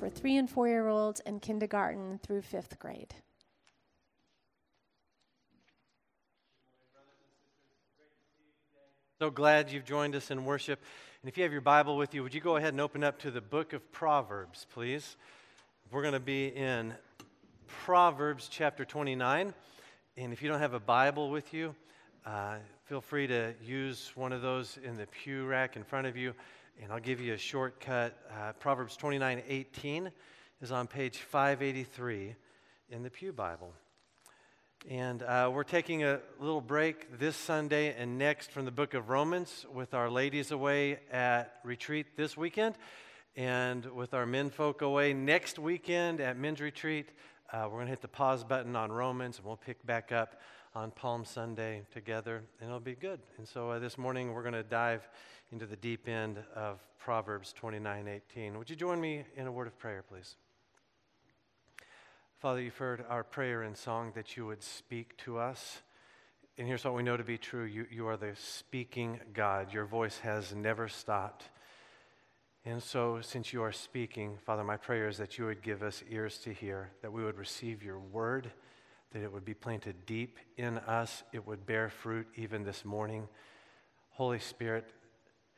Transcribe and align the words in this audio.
for 0.00 0.08
three 0.08 0.38
and 0.38 0.48
four 0.48 0.66
year 0.66 0.88
olds 0.88 1.20
and 1.20 1.42
kindergarten 1.42 2.18
through 2.22 2.40
fifth 2.40 2.78
grade. 2.78 3.14
So 9.18 9.28
glad 9.28 9.70
you've 9.70 9.84
joined 9.84 10.16
us 10.16 10.30
in 10.30 10.46
worship. 10.46 10.80
And 11.22 11.28
if 11.28 11.36
you 11.36 11.42
have 11.42 11.52
your 11.52 11.60
Bible 11.60 11.98
with 11.98 12.14
you, 12.14 12.22
would 12.22 12.32
you 12.32 12.40
go 12.40 12.56
ahead 12.56 12.72
and 12.72 12.80
open 12.80 13.04
up 13.04 13.18
to 13.20 13.30
the 13.30 13.42
book 13.42 13.74
of 13.74 13.92
Proverbs, 13.92 14.66
please? 14.72 15.18
We're 15.90 16.00
going 16.00 16.14
to 16.14 16.20
be 16.20 16.46
in 16.46 16.94
Proverbs 17.66 18.48
chapter 18.50 18.86
29. 18.86 19.52
And 20.16 20.32
if 20.32 20.42
you 20.42 20.48
don't 20.48 20.60
have 20.60 20.72
a 20.72 20.80
Bible 20.80 21.28
with 21.28 21.52
you, 21.52 21.74
uh, 22.24 22.54
feel 22.86 23.02
free 23.02 23.26
to 23.26 23.52
use 23.62 24.12
one 24.14 24.32
of 24.32 24.40
those 24.40 24.78
in 24.82 24.96
the 24.96 25.06
pew 25.08 25.44
rack 25.44 25.76
in 25.76 25.84
front 25.84 26.06
of 26.06 26.16
you. 26.16 26.32
And 26.82 26.90
I'll 26.90 26.98
give 26.98 27.20
you 27.20 27.34
a 27.34 27.38
shortcut. 27.38 28.16
Uh, 28.30 28.52
Proverbs 28.52 28.96
29 28.96 29.42
18 29.46 30.10
is 30.62 30.72
on 30.72 30.86
page 30.86 31.18
583 31.18 32.34
in 32.88 33.02
the 33.02 33.10
Pew 33.10 33.34
Bible. 33.34 33.74
And 34.88 35.22
uh, 35.22 35.50
we're 35.52 35.62
taking 35.62 36.04
a 36.04 36.20
little 36.38 36.62
break 36.62 37.18
this 37.18 37.36
Sunday 37.36 37.94
and 37.94 38.16
next 38.16 38.50
from 38.50 38.64
the 38.64 38.70
book 38.70 38.94
of 38.94 39.10
Romans 39.10 39.66
with 39.74 39.92
our 39.92 40.08
ladies 40.08 40.52
away 40.52 41.00
at 41.12 41.52
retreat 41.64 42.16
this 42.16 42.34
weekend 42.34 42.76
and 43.36 43.84
with 43.84 44.14
our 44.14 44.24
men 44.24 44.48
folk 44.48 44.80
away 44.80 45.12
next 45.12 45.58
weekend 45.58 46.18
at 46.22 46.38
men's 46.38 46.62
retreat. 46.62 47.10
Uh, 47.52 47.64
we're 47.64 47.76
going 47.76 47.86
to 47.86 47.90
hit 47.90 48.00
the 48.00 48.08
pause 48.08 48.42
button 48.42 48.74
on 48.74 48.90
Romans 48.90 49.36
and 49.36 49.46
we'll 49.46 49.56
pick 49.56 49.84
back 49.84 50.12
up 50.12 50.40
on 50.74 50.90
Palm 50.92 51.24
Sunday 51.24 51.82
together 51.92 52.42
and 52.60 52.68
it'll 52.68 52.80
be 52.80 52.94
good. 52.94 53.20
And 53.38 53.46
so 53.46 53.70
uh, 53.70 53.78
this 53.78 53.98
morning 53.98 54.32
we're 54.32 54.42
going 54.42 54.54
to 54.54 54.62
dive 54.62 55.08
into 55.50 55.66
the 55.66 55.76
deep 55.76 56.08
end 56.08 56.38
of 56.54 56.78
Proverbs 56.98 57.52
29:18. 57.60 58.56
Would 58.56 58.70
you 58.70 58.76
join 58.76 59.00
me 59.00 59.24
in 59.36 59.46
a 59.46 59.52
word 59.52 59.66
of 59.66 59.78
prayer, 59.78 60.04
please? 60.08 60.36
Father, 62.38 62.60
you've 62.60 62.76
heard 62.76 63.04
our 63.08 63.24
prayer 63.24 63.62
and 63.62 63.76
song 63.76 64.12
that 64.14 64.36
you 64.36 64.46
would 64.46 64.62
speak 64.62 65.16
to 65.18 65.38
us. 65.38 65.82
And 66.56 66.66
here's 66.66 66.84
what 66.84 66.94
we 66.94 67.02
know 67.02 67.16
to 67.16 67.24
be 67.24 67.36
true 67.36 67.64
you, 67.64 67.86
you 67.90 68.06
are 68.06 68.16
the 68.16 68.34
speaking 68.36 69.20
God. 69.34 69.72
Your 69.72 69.86
voice 69.86 70.18
has 70.20 70.54
never 70.54 70.88
stopped. 70.88 71.48
And 72.64 72.82
so, 72.82 73.20
since 73.22 73.52
you 73.52 73.62
are 73.62 73.72
speaking, 73.72 74.38
Father, 74.44 74.62
my 74.62 74.76
prayer 74.76 75.08
is 75.08 75.16
that 75.18 75.38
you 75.38 75.46
would 75.46 75.62
give 75.62 75.82
us 75.82 76.04
ears 76.10 76.38
to 76.38 76.52
hear, 76.52 76.90
that 77.02 77.10
we 77.10 77.24
would 77.24 77.38
receive 77.38 77.82
your 77.82 77.98
word, 77.98 78.52
that 79.12 79.22
it 79.22 79.32
would 79.32 79.44
be 79.44 79.54
planted 79.54 80.06
deep 80.06 80.38
in 80.56 80.78
us, 80.78 81.22
it 81.32 81.46
would 81.46 81.66
bear 81.66 81.88
fruit 81.88 82.26
even 82.36 82.64
this 82.64 82.84
morning. 82.84 83.28
Holy 84.10 84.38
Spirit, 84.38 84.84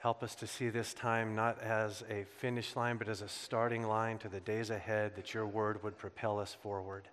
Help 0.02 0.24
us 0.24 0.34
to 0.34 0.48
see 0.48 0.68
this 0.68 0.92
time 0.94 1.36
not 1.36 1.62
as 1.62 2.02
a 2.10 2.24
finish 2.38 2.74
line, 2.74 2.96
but 2.96 3.08
as 3.08 3.22
a 3.22 3.28
starting 3.28 3.86
line 3.86 4.18
to 4.18 4.28
the 4.28 4.40
days 4.40 4.68
ahead, 4.68 5.14
that 5.14 5.32
your 5.32 5.46
word 5.46 5.80
would 5.84 5.96
propel 5.96 6.40
us 6.40 6.56
forward. 6.60 7.06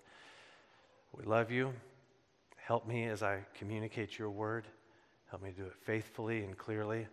We 1.16 1.24
love 1.24 1.52
you. 1.52 1.72
Help 2.58 2.88
me 2.88 3.06
as 3.06 3.22
I 3.22 3.42
communicate 3.54 4.18
your 4.18 4.32
word. 4.32 4.66
Help 5.30 5.44
me 5.44 5.52
do 5.56 5.66
it 5.66 5.76
faithfully 5.84 6.44
and 6.44 6.58
clearly 6.58 7.06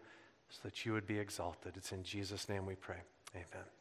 so 0.48 0.60
that 0.64 0.86
you 0.86 0.94
would 0.94 1.06
be 1.06 1.18
exalted. 1.18 1.74
It's 1.76 1.92
in 1.92 2.02
Jesus' 2.02 2.48
name 2.48 2.64
we 2.64 2.76
pray. 2.76 3.02
Amen. 3.34 3.75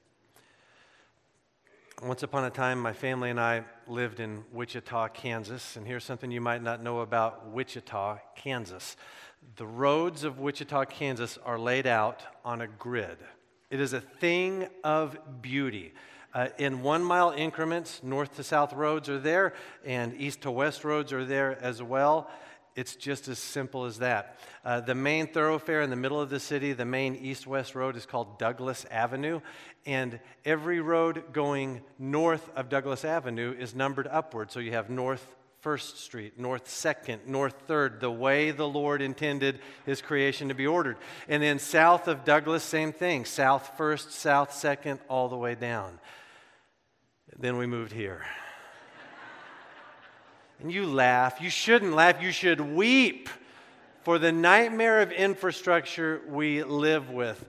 Once 2.04 2.24
upon 2.24 2.44
a 2.44 2.50
time, 2.50 2.78
my 2.78 2.92
family 2.92 3.30
and 3.30 3.40
I 3.40 3.64
lived 3.88 4.20
in 4.20 4.44
Wichita, 4.52 5.08
Kansas. 5.10 5.78
And 5.78 5.88
here's 5.88 6.04
something 6.04 6.30
you 6.30 6.42
might 6.42 6.62
not 6.62 6.84
know 6.84 7.00
about 7.00 7.48
Wichita, 7.52 8.18
Kansas. 8.36 8.98
The 9.56 9.66
roads 9.66 10.26
of 10.26 10.38
Wichita, 10.38 10.86
Kansas 10.86 11.40
are 11.46 11.58
laid 11.58 11.88
out 11.88 12.22
on 12.44 12.60
a 12.60 12.68
grid. 12.68 13.18
It 13.70 13.80
is 13.80 13.94
a 13.94 14.02
thing 14.02 14.68
of 14.84 15.18
beauty. 15.42 15.94
Uh, 16.34 16.50
in 16.58 16.84
one 16.84 17.02
mile 17.02 17.32
increments, 17.32 18.02
north 18.04 18.36
to 18.36 18.44
south 18.44 18.74
roads 18.74 19.08
are 19.08 19.20
there, 19.20 19.54
and 19.86 20.20
east 20.20 20.42
to 20.42 20.52
west 20.52 20.84
roads 20.84 21.14
are 21.14 21.24
there 21.24 21.58
as 21.64 21.82
well. 21.82 22.30
It's 22.76 22.96
just 22.96 23.30
as 23.30 23.40
simple 23.40 23.86
as 23.86 24.00
that. 24.00 24.38
Uh, 24.66 24.82
the 24.82 24.96
main 24.96 25.28
thoroughfare 25.28 25.82
in 25.82 25.90
the 25.90 25.96
middle 25.96 26.20
of 26.20 26.30
the 26.30 26.42
city, 26.42 26.74
the 26.74 26.86
main 26.86 27.16
east 27.16 27.48
west 27.48 27.74
road, 27.74 27.96
is 27.96 28.06
called 28.06 28.38
Douglas 28.38 28.86
Avenue. 28.92 29.40
And 29.86 30.20
every 30.44 30.82
road 30.82 31.24
going 31.32 31.82
north 31.98 32.50
of 32.56 32.68
Douglas 32.68 33.06
Avenue 33.06 33.56
is 33.58 33.74
numbered 33.74 34.08
upward. 34.12 34.52
So 34.52 34.60
you 34.60 34.72
have 34.72 34.90
north, 34.90 35.36
1st 35.64 35.98
Street, 35.98 36.40
North 36.40 36.66
2nd, 36.66 37.26
North 37.26 37.68
3rd, 37.68 38.00
the 38.00 38.12
way 38.12 38.52
the 38.52 38.68
Lord 38.68 39.02
intended 39.02 39.60
His 39.86 40.00
creation 40.00 40.50
to 40.50 40.54
be 40.54 40.68
ordered. 40.68 40.98
And 41.28 41.42
then 41.42 41.58
south 41.58 42.08
of 42.08 42.24
Douglas, 42.24 42.64
same 42.64 42.92
thing 42.92 43.26
South 43.26 43.76
1st, 43.76 44.12
South 44.12 44.52
2nd, 44.52 45.00
all 45.10 45.28
the 45.28 45.38
way 45.38 45.56
down. 45.56 46.00
Then 47.38 47.58
we 47.58 47.66
moved 47.66 47.94
here. 47.94 48.26
And 50.62 50.72
you 50.72 50.86
laugh. 50.86 51.42
You 51.42 51.50
shouldn't 51.50 51.94
laugh, 51.94 52.22
you 52.22 52.32
should 52.32 52.62
weep 52.62 53.30
for 54.04 54.20
the 54.20 54.32
nightmare 54.32 55.02
of 55.02 55.12
infrastructure 55.12 56.22
we 56.28 56.64
live 56.64 57.10
with. 57.10 57.44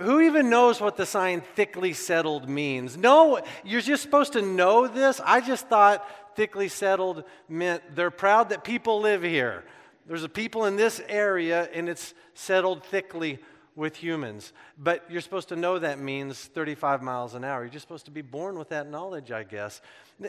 Who 0.00 0.20
even 0.20 0.50
knows 0.50 0.80
what 0.80 0.96
the 0.96 1.06
sign 1.06 1.40
thickly 1.54 1.92
settled 1.92 2.48
means? 2.48 2.96
No, 2.96 3.40
you're 3.64 3.80
just 3.80 4.02
supposed 4.02 4.34
to 4.34 4.42
know 4.42 4.86
this. 4.86 5.20
I 5.24 5.40
just 5.40 5.68
thought 5.68 6.06
thickly 6.36 6.68
settled 6.68 7.24
meant 7.48 7.82
they're 7.94 8.10
proud 8.10 8.50
that 8.50 8.64
people 8.64 9.00
live 9.00 9.22
here. 9.22 9.64
There's 10.06 10.24
a 10.24 10.28
people 10.28 10.66
in 10.66 10.76
this 10.76 11.00
area 11.08 11.68
and 11.72 11.88
it's 11.88 12.12
settled 12.34 12.84
thickly 12.84 13.38
with 13.74 13.96
humans. 13.96 14.52
But 14.78 15.04
you're 15.10 15.20
supposed 15.20 15.48
to 15.48 15.56
know 15.56 15.78
that 15.78 15.98
means 15.98 16.38
35 16.38 17.02
miles 17.02 17.34
an 17.34 17.44
hour. 17.44 17.62
You're 17.62 17.70
just 17.70 17.84
supposed 17.84 18.06
to 18.06 18.10
be 18.10 18.22
born 18.22 18.58
with 18.58 18.70
that 18.70 18.90
knowledge, 18.90 19.30
I 19.30 19.44
guess. 19.44 19.80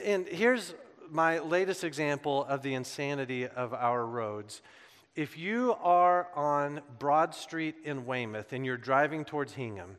And 0.04 0.28
here's 0.28 0.74
my 1.14 1.40
latest 1.40 1.84
example 1.84 2.44
of 2.46 2.62
the 2.62 2.74
insanity 2.74 3.48
of 3.48 3.74
our 3.74 4.06
roads. 4.06 4.62
If 5.16 5.38
you 5.38 5.76
are 5.82 6.28
on 6.36 6.82
Broad 7.00 7.36
Street 7.36 7.76
in 7.86 8.06
Weymouth 8.06 8.52
and 8.52 8.66
you're 8.66 8.78
driving 8.78 9.24
towards 9.24 9.54
Hingham, 9.54 9.98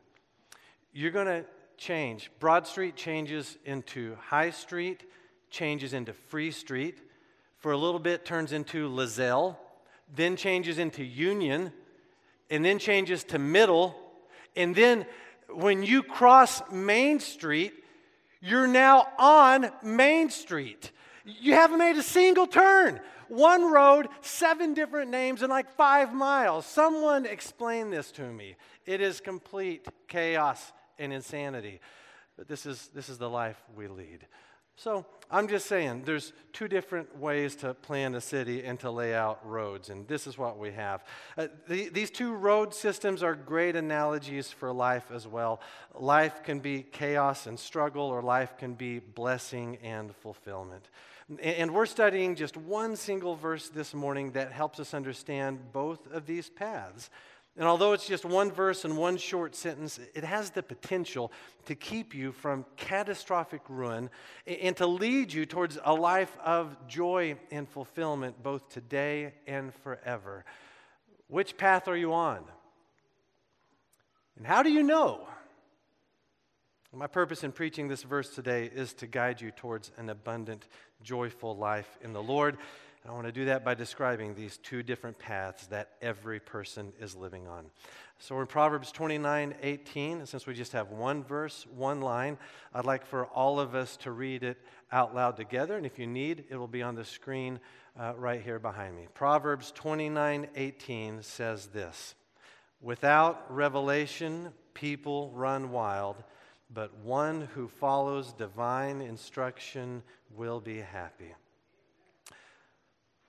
you're 0.93 1.11
going 1.11 1.27
to 1.27 1.45
change. 1.77 2.29
Broad 2.39 2.67
Street 2.67 2.95
changes 2.95 3.57
into 3.65 4.15
High 4.15 4.51
Street 4.51 5.05
changes 5.55 5.93
into 5.93 6.13
Free 6.13 6.51
Street, 6.51 6.99
for 7.57 7.71
a 7.71 7.77
little 7.77 7.99
bit 7.99 8.25
turns 8.25 8.51
into 8.51 8.89
Lazell, 8.89 9.55
then 10.13 10.35
changes 10.35 10.77
into 10.77 11.03
Union, 11.03 11.71
and 12.49 12.63
then 12.63 12.77
changes 12.77 13.23
to 13.23 13.39
Middle. 13.39 13.95
And 14.55 14.75
then 14.75 15.05
when 15.49 15.81
you 15.81 16.03
cross 16.03 16.61
Main 16.71 17.19
Street, 17.19 17.73
you're 18.41 18.67
now 18.67 19.07
on 19.17 19.71
Main 19.81 20.29
Street. 20.29 20.91
You 21.25 21.53
haven't 21.53 21.79
made 21.79 21.97
a 21.97 22.03
single 22.03 22.47
turn. 22.47 22.99
One 23.27 23.71
road, 23.71 24.07
seven 24.21 24.75
different 24.75 25.09
names, 25.09 25.41
in 25.41 25.49
like 25.49 25.71
five 25.71 26.13
miles. 26.13 26.65
Someone 26.65 27.25
explain 27.25 27.89
this 27.89 28.11
to 28.11 28.23
me. 28.23 28.55
It 28.85 29.01
is 29.01 29.19
complete 29.19 29.87
chaos 30.07 30.71
and 30.99 31.11
insanity. 31.11 31.79
But 32.37 32.47
this 32.47 32.65
is, 32.65 32.89
this 32.93 33.09
is 33.09 33.17
the 33.17 33.29
life 33.29 33.57
we 33.75 33.87
lead. 33.87 34.27
So 34.77 35.05
I'm 35.31 35.47
just 35.47 35.67
saying, 35.67 36.03
there's 36.05 36.33
two 36.51 36.67
different 36.67 37.17
ways 37.17 37.55
to 37.57 37.73
plan 37.73 38.13
a 38.13 38.21
city 38.21 38.63
and 38.63 38.79
to 38.81 38.91
lay 38.91 39.15
out 39.15 39.39
roads, 39.47 39.89
and 39.89 40.07
this 40.07 40.27
is 40.27 40.37
what 40.37 40.59
we 40.59 40.71
have. 40.73 41.03
Uh, 41.37 41.47
the, 41.67 41.89
these 41.89 42.11
two 42.11 42.33
road 42.33 42.73
systems 42.73 43.23
are 43.23 43.35
great 43.35 43.75
analogies 43.75 44.51
for 44.51 44.71
life 44.71 45.11
as 45.11 45.27
well. 45.27 45.61
Life 45.97 46.43
can 46.43 46.59
be 46.59 46.83
chaos 46.83 47.47
and 47.47 47.57
struggle, 47.57 48.03
or 48.03 48.21
life 48.21 48.57
can 48.57 48.73
be 48.73 48.99
blessing 48.99 49.77
and 49.81 50.13
fulfillment. 50.17 50.89
And, 51.29 51.39
and 51.39 51.73
we're 51.73 51.85
studying 51.85 52.35
just 52.35 52.57
one 52.57 52.95
single 52.95 53.35
verse 53.35 53.69
this 53.69 53.93
morning 53.93 54.31
that 54.33 54.51
helps 54.51 54.79
us 54.79 54.93
understand 54.93 55.71
both 55.71 56.11
of 56.11 56.25
these 56.25 56.49
paths. 56.49 57.09
And 57.57 57.67
although 57.67 57.93
it's 57.93 58.05
just 58.05 58.25
one 58.25 58.51
verse 58.51 58.83
and 58.83 58.97
one 58.97 59.15
short 59.15 59.55
sentence, 59.55 59.97
it 60.13 60.25
has 60.25 60.49
the 60.49 60.61
potential 60.61 61.31
to 61.65 61.75
keep 61.75 62.13
you 62.13 62.33
from 62.33 62.65
catastrophic 62.75 63.61
ruin 63.69 64.09
and 64.45 64.75
to 64.75 64.85
lead 64.85 65.31
you 65.31 65.45
towards 65.45 65.77
a 65.85 65.93
life 65.93 66.37
of 66.43 66.75
joy 66.87 67.37
and 67.51 67.67
fulfillment 67.69 68.43
both 68.43 68.67
today 68.67 69.33
and 69.47 69.73
forever. 69.73 70.43
Which 71.27 71.55
path 71.55 71.87
are 71.87 71.95
you 71.95 72.13
on? 72.13 72.43
And 74.37 74.45
how 74.45 74.61
do 74.61 74.69
you 74.69 74.83
know? 74.83 75.27
My 76.91 77.07
purpose 77.07 77.43
in 77.43 77.51
preaching 77.51 77.89
this 77.89 78.03
verse 78.03 78.33
today 78.33 78.71
is 78.73 78.93
to 78.95 79.07
guide 79.07 79.41
you 79.41 79.51
towards 79.51 79.91
an 79.97 80.09
abundant, 80.09 80.67
joyful 81.03 81.55
life 81.55 81.97
in 82.01 82.13
the 82.13 82.23
Lord. 82.23 82.57
I 83.07 83.11
want 83.11 83.27
to 83.27 83.31
do 83.31 83.45
that 83.45 83.63
by 83.63 83.75
describing 83.75 84.33
these 84.33 84.57
two 84.57 84.81
different 84.81 85.19
paths 85.19 85.67
that 85.67 85.91
every 86.01 86.39
person 86.39 86.91
is 86.99 87.15
living 87.15 87.47
on. 87.47 87.65
So 88.17 88.39
in 88.39 88.47
Proverbs 88.47 88.91
29 88.91 89.53
18, 89.61 90.25
since 90.25 90.47
we 90.47 90.55
just 90.55 90.71
have 90.71 90.89
one 90.89 91.23
verse, 91.23 91.67
one 91.75 92.01
line, 92.01 92.39
I'd 92.73 92.85
like 92.85 93.05
for 93.05 93.27
all 93.27 93.59
of 93.59 93.75
us 93.75 93.95
to 93.97 94.11
read 94.11 94.43
it 94.43 94.57
out 94.91 95.13
loud 95.13 95.37
together. 95.37 95.77
And 95.77 95.85
if 95.85 95.99
you 95.99 96.07
need, 96.07 96.45
it 96.49 96.55
will 96.55 96.67
be 96.67 96.81
on 96.81 96.95
the 96.95 97.05
screen 97.05 97.59
uh, 97.99 98.13
right 98.17 98.41
here 98.41 98.57
behind 98.57 98.95
me. 98.95 99.07
Proverbs 99.13 99.71
29 99.71 100.47
18 100.55 101.21
says 101.21 101.67
this 101.67 102.15
Without 102.81 103.45
revelation, 103.53 104.49
people 104.73 105.31
run 105.35 105.71
wild, 105.71 106.23
but 106.73 106.97
one 106.99 107.49
who 107.53 107.67
follows 107.67 108.33
divine 108.33 109.01
instruction 109.01 110.01
will 110.35 110.59
be 110.59 110.79
happy. 110.79 111.35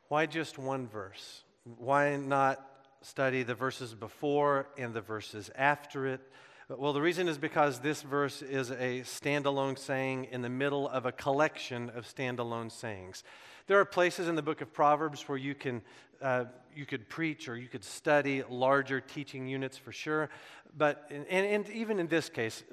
Why 0.08 0.26
just 0.26 0.58
one 0.58 0.86
verse? 0.86 1.42
Why 1.78 2.16
not 2.16 2.64
study 3.02 3.42
the 3.42 3.54
verses 3.54 3.94
before 3.94 4.68
and 4.78 4.94
the 4.94 5.00
verses 5.00 5.50
after 5.56 6.06
it? 6.06 6.20
Well, 6.68 6.92
the 6.92 7.00
reason 7.00 7.28
is 7.28 7.38
because 7.38 7.80
this 7.80 8.02
verse 8.02 8.42
is 8.42 8.70
a 8.70 9.02
standalone 9.02 9.78
saying 9.78 10.28
in 10.30 10.42
the 10.42 10.48
middle 10.48 10.88
of 10.88 11.06
a 11.06 11.12
collection 11.12 11.90
of 11.90 12.06
standalone 12.06 12.70
sayings. 12.70 13.24
There 13.66 13.80
are 13.80 13.84
places 13.84 14.28
in 14.28 14.36
the 14.36 14.42
book 14.42 14.60
of 14.60 14.72
Proverbs 14.72 15.28
where 15.28 15.38
you 15.38 15.54
can 15.54 15.82
uh, 16.22 16.44
you 16.74 16.86
could 16.86 17.08
preach 17.08 17.48
or 17.48 17.56
you 17.56 17.68
could 17.68 17.84
study 17.84 18.42
larger 18.48 19.00
teaching 19.00 19.46
units 19.46 19.76
for 19.76 19.92
sure. 19.92 20.30
But 20.76 21.10
and, 21.10 21.26
and 21.26 21.68
even 21.70 21.98
in 21.98 22.06
this 22.06 22.28
case, 22.28 22.64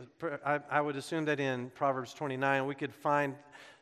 I, 0.46 0.60
I 0.70 0.82
would 0.82 0.96
assume 0.96 1.26
that 1.26 1.40
in 1.40 1.72
Proverbs 1.72 2.14
29 2.14 2.66
we 2.66 2.76
could 2.76 2.94
find 2.94 3.36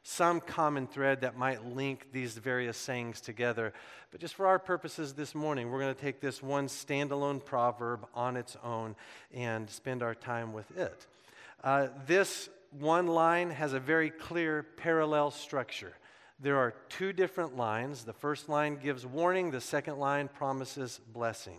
some 0.03 0.42
common 0.42 0.88
thread 0.88 1.21
that 1.21 1.38
might 1.38 1.65
link 1.65 2.07
these 2.12 2.38
various 2.38 2.77
sayings 2.77 3.21
together. 3.21 3.74
But 4.12 4.19
just 4.19 4.36
for 4.36 4.48
our 4.48 4.59
purposes 4.59 5.13
this 5.13 5.36
morning, 5.36 5.69
we're 5.69 5.80
going 5.80 5.94
to 5.94 6.01
take 6.01 6.19
this 6.19 6.42
one 6.42 6.68
standalone 6.68 7.44
proverb 7.44 8.07
on 8.13 8.36
its 8.36 8.57
own 8.63 8.95
and 9.33 9.69
spend 9.69 10.01
our 10.01 10.15
time 10.15 10.53
with 10.53 10.75
it. 10.77 11.06
Uh, 11.63 11.88
this 12.07 12.50
one 12.80 13.07
line 13.07 13.51
has 13.51 13.74
a 13.74 13.80
very 13.80 14.09
clear 14.09 14.63
parallel 14.77 15.30
structure. 15.30 15.94
There 16.39 16.57
are 16.57 16.74
two 16.89 17.13
different 17.13 17.56
lines. 17.56 18.03
The 18.03 18.13
first 18.13 18.50
line 18.50 18.77
gives 18.77 19.06
warning, 19.06 19.51
the 19.51 19.62
second 19.62 20.00
line 20.00 20.27
promises 20.27 21.00
blessing. 21.13 21.57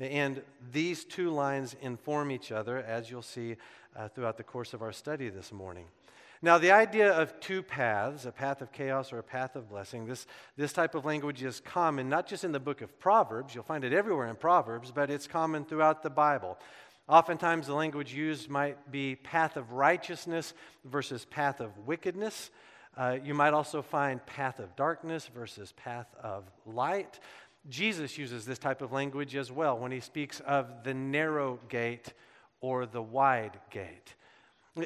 And 0.00 0.42
these 0.72 1.04
two 1.04 1.30
lines 1.30 1.76
inform 1.80 2.32
each 2.32 2.50
other, 2.50 2.78
as 2.78 3.10
you'll 3.10 3.22
see 3.22 3.56
uh, 3.94 4.08
throughout 4.08 4.36
the 4.36 4.42
course 4.42 4.74
of 4.74 4.82
our 4.82 4.92
study 4.92 5.28
this 5.28 5.52
morning. 5.52 5.86
Now, 6.42 6.58
the 6.58 6.72
idea 6.72 7.12
of 7.12 7.38
two 7.40 7.62
paths, 7.62 8.26
a 8.26 8.32
path 8.32 8.60
of 8.60 8.70
chaos 8.70 9.12
or 9.12 9.18
a 9.18 9.22
path 9.22 9.56
of 9.56 9.68
blessing, 9.70 10.06
this, 10.06 10.26
this 10.56 10.72
type 10.72 10.94
of 10.94 11.04
language 11.04 11.42
is 11.42 11.60
common 11.60 12.08
not 12.08 12.26
just 12.26 12.44
in 12.44 12.52
the 12.52 12.60
book 12.60 12.82
of 12.82 12.98
Proverbs, 12.98 13.54
you'll 13.54 13.64
find 13.64 13.84
it 13.84 13.92
everywhere 13.92 14.26
in 14.26 14.36
Proverbs, 14.36 14.92
but 14.94 15.10
it's 15.10 15.26
common 15.26 15.64
throughout 15.64 16.02
the 16.02 16.10
Bible. 16.10 16.58
Oftentimes, 17.08 17.68
the 17.68 17.74
language 17.74 18.12
used 18.12 18.50
might 18.50 18.90
be 18.90 19.14
path 19.14 19.56
of 19.56 19.72
righteousness 19.72 20.52
versus 20.84 21.24
path 21.24 21.60
of 21.60 21.70
wickedness. 21.86 22.50
Uh, 22.96 23.16
you 23.22 23.32
might 23.32 23.54
also 23.54 23.80
find 23.80 24.24
path 24.26 24.58
of 24.58 24.74
darkness 24.74 25.28
versus 25.32 25.72
path 25.72 26.08
of 26.22 26.44
light. 26.64 27.20
Jesus 27.68 28.18
uses 28.18 28.44
this 28.44 28.58
type 28.58 28.82
of 28.82 28.92
language 28.92 29.36
as 29.36 29.52
well 29.52 29.78
when 29.78 29.92
he 29.92 30.00
speaks 30.00 30.40
of 30.40 30.84
the 30.84 30.94
narrow 30.94 31.58
gate 31.68 32.12
or 32.60 32.86
the 32.86 33.02
wide 33.02 33.58
gate. 33.70 34.14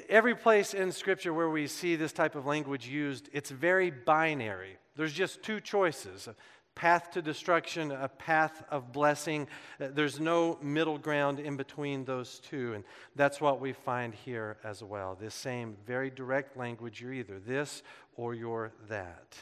Every 0.09 0.37
place 0.37 0.73
in 0.73 0.93
Scripture 0.93 1.35
where 1.35 1.51
we 1.51 1.67
see 1.67 1.97
this 1.97 2.13
type 2.13 2.37
of 2.37 2.47
language 2.47 2.87
used, 2.87 3.29
it's 3.33 3.51
very 3.51 3.91
binary. 3.91 4.77
There's 4.95 5.13
just 5.13 5.43
two 5.43 5.61
choices 5.61 6.29
a 6.29 6.37
path 6.77 7.11
to 7.11 7.23
destruction, 7.23 7.91
a 7.91 8.09
path 8.09 8.63
of 8.71 8.93
blessing. 8.93 9.49
Uh, 9.81 9.89
there's 9.93 10.21
no 10.21 10.59
middle 10.63 10.97
ground 10.97 11.41
in 11.41 11.57
between 11.57 12.05
those 12.05 12.39
two. 12.39 12.75
And 12.75 12.85
that's 13.17 13.41
what 13.41 13.61
we 13.61 13.73
find 13.73 14.15
here 14.15 14.59
as 14.63 14.83
well. 14.83 15.17
This 15.21 15.35
same 15.35 15.77
very 15.87 16.09
direct 16.09 16.57
language 16.57 17.01
you're 17.01 17.13
either 17.13 17.41
this 17.41 17.83
or 18.17 18.35
you're 18.35 18.73
that. 18.89 19.37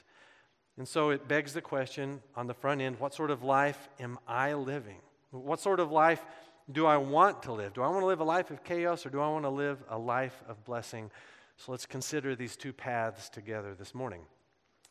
And 0.79 0.89
so 0.89 1.11
it 1.11 1.29
begs 1.29 1.53
the 1.53 1.61
question 1.61 2.23
on 2.35 2.47
the 2.47 2.55
front 2.55 2.81
end 2.81 2.99
what 2.99 3.13
sort 3.13 3.31
of 3.31 3.43
life 3.43 3.89
am 4.01 4.19
I 4.27 4.55
living? 4.55 5.01
What 5.31 5.61
sort 5.61 5.81
of 5.81 5.93
life 5.93 6.25
do 6.71 6.87
I 6.87 6.97
want 6.97 7.45
to 7.45 7.53
live? 7.53 7.73
Do 7.75 7.83
I 7.83 7.89
want 7.89 8.01
to 8.01 8.07
live 8.07 8.21
a 8.21 8.25
life 8.25 8.51
of 8.51 8.63
chaos 8.63 9.07
or 9.07 9.11
do 9.11 9.21
I 9.21 9.29
want 9.29 9.45
to 9.45 9.51
live 9.51 9.83
a 9.89 9.99
life 9.99 10.43
of 10.49 10.65
blessing? 10.65 11.11
So 11.57 11.73
let's 11.73 11.87
consider 11.87 12.37
these 12.37 12.57
two 12.57 12.73
paths 12.73 13.29
together 13.29 13.75
this 13.75 13.95
morning. 13.95 14.23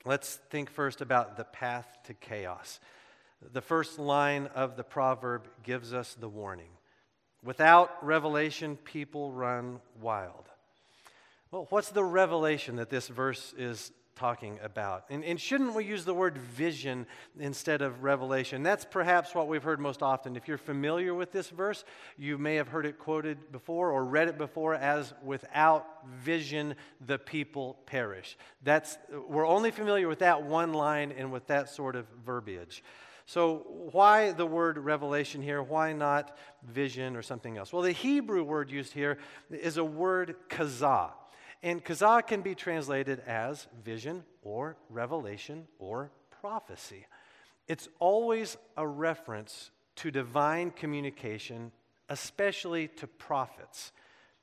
Let's 0.05 0.35
think 0.49 0.69
first 0.69 1.01
about 1.01 1.37
the 1.37 1.43
path 1.43 1.87
to 2.05 2.13
chaos. 2.13 2.79
The 3.53 3.61
first 3.61 3.99
line 3.99 4.47
of 4.55 4.75
the 4.75 4.83
proverb 4.83 5.47
gives 5.63 5.93
us 5.93 6.15
the 6.19 6.29
warning 6.29 6.69
Without 7.43 8.03
revelation, 8.03 8.77
people 8.77 9.31
run 9.31 9.79
wild. 10.01 10.49
Well, 11.51 11.67
what's 11.69 11.89
the 11.89 12.03
revelation 12.03 12.77
that 12.77 12.89
this 12.89 13.07
verse 13.07 13.53
is 13.57 13.91
talking 14.17 14.59
about. 14.63 15.05
And, 15.09 15.23
and, 15.23 15.39
shouldn't 15.39 15.75
we 15.75 15.85
use 15.85 16.03
the 16.03 16.13
word 16.13 16.37
vision 16.37 17.05
instead 17.39 17.81
of 17.81 18.03
revelation? 18.03 18.63
That's 18.63 18.83
perhaps 18.83 19.35
what 19.35 19.47
we've 19.47 19.61
heard 19.61 19.79
most 19.79 20.01
often. 20.01 20.35
If 20.35 20.47
you're 20.47 20.57
familiar 20.57 21.13
with 21.13 21.31
this 21.31 21.49
verse, 21.49 21.85
you 22.17 22.37
may 22.37 22.55
have 22.55 22.67
heard 22.67 22.87
it 22.87 22.97
quoted 22.97 23.51
before 23.51 23.91
or 23.91 24.03
read 24.03 24.27
it 24.27 24.37
before 24.37 24.73
as 24.73 25.13
without 25.23 25.85
vision 26.07 26.75
the 27.05 27.19
people 27.19 27.77
perish. 27.85 28.37
That's 28.63 28.97
we're 29.29 29.47
only 29.47 29.69
familiar 29.69 30.07
with 30.07 30.19
that 30.19 30.43
one 30.43 30.73
line 30.73 31.13
and 31.15 31.31
with 31.31 31.45
that 31.47 31.69
sort 31.69 31.95
of 31.95 32.07
verbiage. 32.25 32.83
So, 33.27 33.65
why 33.91 34.31
the 34.31 34.45
word 34.45 34.77
revelation 34.77 35.41
here? 35.41 35.61
Why 35.61 35.91
not 35.91 36.37
vision 36.63 37.17
or 37.17 37.21
something 37.21 37.57
else? 37.57 37.73
Well, 37.73 37.81
the 37.81 37.91
Hebrew 37.91 38.41
word 38.41 38.71
used 38.71 38.93
here 38.93 39.17
is 39.51 39.75
a 39.75 39.83
word 39.83 40.35
kazah. 40.49 41.11
And 41.63 41.83
kazah 41.83 42.23
can 42.27 42.41
be 42.41 42.55
translated 42.55 43.21
as 43.25 43.67
vision 43.83 44.23
or 44.41 44.77
revelation 44.89 45.67
or 45.79 46.11
prophecy. 46.41 47.05
It's 47.67 47.89
always 47.99 48.57
a 48.75 48.87
reference 48.87 49.71
to 49.97 50.11
divine 50.11 50.71
communication, 50.71 51.71
especially 52.09 52.87
to 52.87 53.07
prophets. 53.07 53.91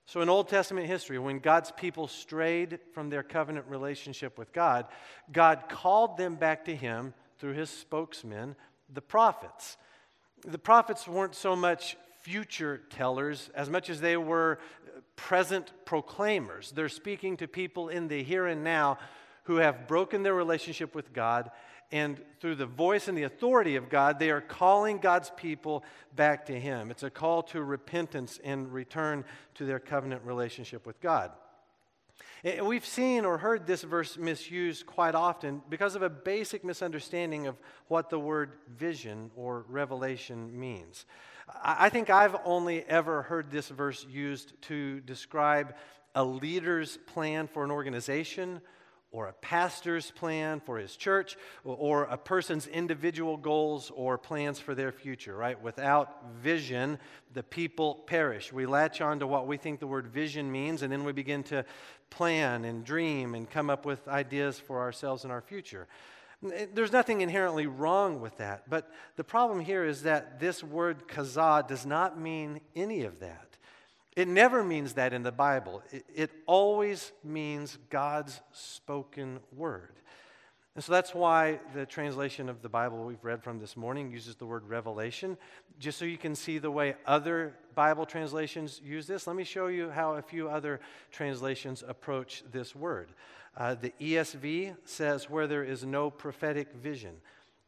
So, 0.07 0.21
in 0.21 0.29
Old 0.29 0.49
Testament 0.49 0.87
history, 0.87 1.19
when 1.19 1.39
God's 1.39 1.71
people 1.71 2.09
strayed 2.09 2.79
from 2.93 3.09
their 3.09 3.23
covenant 3.23 3.67
relationship 3.69 4.37
with 4.37 4.53
God, 4.53 4.87
God 5.33 5.65
called 5.69 6.19
them 6.19 6.35
back 6.35 6.67
to 6.67 6.77
Him 6.77 7.15
through 7.39 7.55
His 7.55 7.71
spokesmen, 7.71 8.55
the 8.93 9.01
prophets. 9.01 9.79
The 10.45 10.59
prophets 10.59 11.09
weren't 11.09 11.35
so 11.35 11.57
much 11.57 11.97
future 12.21 12.83
tellers 12.91 13.51
as 13.55 13.71
much 13.71 13.89
as 13.89 14.01
they 14.01 14.19
were 14.19 14.59
present 15.17 15.73
proclaimers. 15.85 16.73
They're 16.73 16.89
speaking 16.89 17.37
to 17.39 17.49
people 17.49 17.89
in 17.89 18.09
the 18.09 18.23
here 18.23 18.47
and 18.47 18.65
now 18.65 18.99
who 19.45 19.57
have 19.57 19.87
broken 19.87 20.23
their 20.23 20.35
relationship 20.35 20.95
with 20.95 21.13
God. 21.13 21.51
And 21.93 22.21
through 22.41 22.57
the 22.57 22.67
voice 22.67 23.09
and 23.09 23.17
the 23.17 23.25
authority 23.25 23.77
of 23.77 23.89
God, 23.89 24.19
they 24.19 24.31
are 24.31 24.41
calling 24.41 24.99
God's 24.99 25.31
people 25.37 25.85
back 26.17 26.47
to 26.47 26.59
Him. 26.59 26.91
It's 26.91 27.03
a 27.03 27.11
call 27.11 27.43
to 27.45 27.63
repentance 27.63 28.41
and 28.43 28.73
return 28.73 29.25
to 29.55 29.65
their 29.65 29.79
covenant 29.79 30.23
relationship 30.25 30.87
with 30.87 31.01
God. 31.01 31.31
And 32.43 32.67
we've 32.67 32.85
seen 32.85 33.25
or 33.25 33.39
heard 33.39 33.67
this 33.67 33.83
verse 33.83 34.19
misused 34.19 34.85
quite 34.85 35.15
often 35.15 35.63
because 35.71 35.95
of 35.95 36.03
a 36.03 36.11
basic 36.11 36.63
misunderstanding 36.63 37.47
of 37.47 37.57
what 37.89 38.11
the 38.11 38.19
word 38.19 38.53
vision 38.69 39.31
or 39.35 39.65
revelation 39.69 40.59
means. 40.59 41.07
I 41.49 41.89
think 41.91 42.11
I've 42.11 42.37
only 42.45 42.85
ever 42.85 43.23
heard 43.23 43.51
this 43.51 43.69
verse 43.69 44.07
used 44.09 44.61
to 44.63 45.01
describe 45.01 45.75
a 46.15 46.25
leader's 46.25 46.97
plan 46.97 47.49
for 47.49 47.65
an 47.65 47.71
organization 47.71 48.61
or 49.15 49.29
a 49.29 49.33
pastor's 49.33 50.11
plan 50.11 50.61
for 50.61 50.77
his 50.77 50.97
church 50.97 51.37
or 51.63 52.05
a 52.05 52.17
person's 52.17 52.67
individual 52.67 53.37
goals 53.37 53.93
or 53.95 54.19
plans 54.19 54.59
for 54.59 54.75
their 54.75 54.91
future, 54.91 55.37
right? 55.37 55.63
Without 55.63 56.25
vision, 56.43 56.99
the 57.33 57.43
people 57.43 57.95
perish. 57.95 58.53
We 58.53 58.67
latch 58.67 59.01
on 59.01 59.21
to 59.21 59.27
what 59.27 59.47
we 59.47 59.57
think 59.57 59.79
the 59.79 59.87
word 59.87 60.09
vision 60.09 60.51
means, 60.51 60.83
and 60.83 60.93
then 60.93 61.05
we 61.05 61.13
begin 61.13 61.45
to 61.45 61.65
plan 62.11 62.65
and 62.65 62.85
dream 62.85 63.37
and 63.37 63.49
come 63.49 63.71
up 63.71 63.87
with 63.87 64.09
ideas 64.09 64.59
for 64.59 64.81
ourselves 64.81 65.23
and 65.23 65.33
our 65.33 65.43
future. 65.43 65.87
There's 66.75 66.93
nothing 66.93 67.21
inherently 67.21 67.67
wrong 67.67 68.21
with 68.21 68.37
that. 68.39 68.69
But 68.69 68.91
the 69.17 69.25
problem 69.25 69.61
here 69.61 69.85
is 69.85 70.03
that 70.03 70.41
this 70.41 70.63
word 70.63 71.09
kazah 71.09 71.65
does 71.67 71.87
not 71.87 72.19
mean 72.19 72.61
any 72.77 73.05
of 73.05 73.21
that. 73.21 73.57
It 74.17 74.29
never 74.29 74.63
means 74.63 74.93
that 74.95 75.13
in 75.13 75.23
the 75.23 75.33
Bible. 75.33 75.83
It, 75.91 76.05
it 76.15 76.31
always 76.47 77.13
means 77.25 77.79
God's 77.91 78.41
spoken 78.53 79.41
word. 79.53 79.95
And 80.75 80.83
so 80.83 80.93
that's 80.93 81.15
why 81.15 81.61
the 81.73 81.87
translation 81.87 82.49
of 82.49 82.61
the 82.61 82.69
Bible 82.69 83.05
we've 83.05 83.23
read 83.25 83.45
from 83.45 83.61
this 83.61 83.77
morning 83.77 84.11
uses 84.11 84.35
the 84.35 84.47
word 84.47 84.69
revelation. 84.69 85.37
Just 85.79 85.99
so 85.99 86.05
you 86.05 86.19
can 86.19 86.35
see 86.35 86.59
the 86.59 86.71
way 86.71 86.97
other 87.07 87.55
Bible 87.77 88.07
translations 88.07 88.81
use 88.85 89.07
this, 89.07 89.29
let 89.29 89.37
me 89.37 89.45
show 89.45 89.69
you 89.69 89.91
how 89.91 90.15
a 90.15 90.23
few 90.23 90.49
other 90.49 90.81
translations 91.13 91.85
approach 91.87 92.43
this 92.51 92.75
word. 92.75 93.11
Uh, 93.57 93.75
the 93.75 93.93
ESV 94.01 94.77
says, 94.85 95.31
where 95.31 95.47
there 95.47 95.63
is 95.63 95.85
no 95.85 96.11
prophetic 96.11 96.73
vision. 96.73 97.17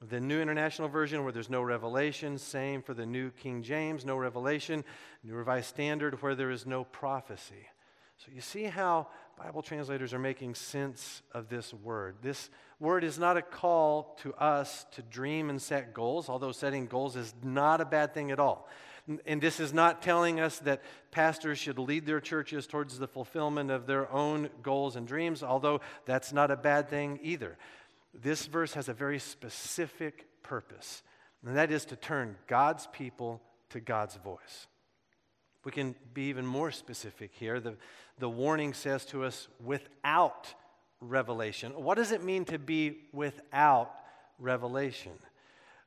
The 0.07 0.21
New 0.21 0.41
International 0.41 0.89
Version, 0.89 1.23
where 1.23 1.33
there's 1.33 1.49
no 1.49 1.63
revelation. 1.63 2.39
Same 2.39 2.83
for 2.83 2.93
the 2.93 3.07
New 3.07 3.31
King 3.31 3.63
James, 3.63 4.05
no 4.05 4.17
revelation. 4.17 4.85
New 5.23 5.35
Revised 5.35 5.69
Standard, 5.69 6.21
where 6.23 6.35
there 6.35 6.51
is 6.51 6.67
no 6.67 6.85
prophecy. 6.85 7.69
So 8.19 8.33
you 8.35 8.41
see 8.41 8.65
how 8.65 9.09
Bible 9.39 9.63
translators 9.63 10.15
are 10.15 10.19
making 10.19 10.55
sense 10.55 11.23
of 11.33 11.49
this 11.49 11.73
word. 11.73 12.17
This 12.23 12.51
word 12.81 13.05
is 13.05 13.19
not 13.19 13.37
a 13.37 13.43
call 13.43 14.19
to 14.23 14.35
us 14.35 14.87
to 14.93 15.03
dream 15.03 15.51
and 15.51 15.61
set 15.61 15.93
goals, 15.93 16.29
although 16.29 16.53
setting 16.53 16.87
goals 16.87 17.17
is 17.17 17.35
not 17.43 17.81
a 17.81 17.85
bad 17.85 18.15
thing 18.15 18.31
at 18.31 18.41
all. 18.41 18.69
And 19.25 19.41
this 19.41 19.61
is 19.61 19.73
not 19.73 20.03
telling 20.03 20.41
us 20.41 20.59
that 20.61 20.83
pastors 21.13 21.59
should 21.59 21.79
lead 21.79 22.07
their 22.07 22.21
churches 22.21 22.67
towards 22.67 22.99
the 22.99 23.07
fulfillment 23.07 23.71
of 23.71 23.87
their 23.87 24.11
own 24.13 24.51
goals 24.63 24.97
and 24.97 25.07
dreams, 25.07 25.43
although 25.43 25.81
that's 26.07 26.33
not 26.33 26.51
a 26.51 26.57
bad 26.57 26.89
thing 26.89 27.21
either. 27.23 27.57
This 28.13 28.47
verse 28.47 28.75
has 28.75 28.89
a 28.89 28.95
very 28.95 29.19
specific 29.19 30.27
purpose, 30.43 31.03
and 31.45 31.57
that 31.57 31.71
is 31.71 31.85
to 31.87 31.97
turn 31.97 32.37
God's 32.47 32.89
people 32.93 33.41
to 33.71 33.81
God's 33.81 34.17
voice. 34.17 34.67
We 35.65 35.73
can 35.73 35.95
be 36.15 36.29
even 36.29 36.47
more 36.47 36.71
specific 36.71 37.33
here. 37.35 37.61
The, 37.61 37.77
the 38.19 38.29
warning 38.29 38.73
says 38.73 39.05
to 39.07 39.25
us, 39.25 39.49
without 39.63 40.53
revelation. 41.01 41.73
What 41.73 41.97
does 41.97 42.13
it 42.13 42.23
mean 42.23 42.45
to 42.47 42.59
be 42.59 42.99
without 43.13 43.93
revelation? 44.39 45.13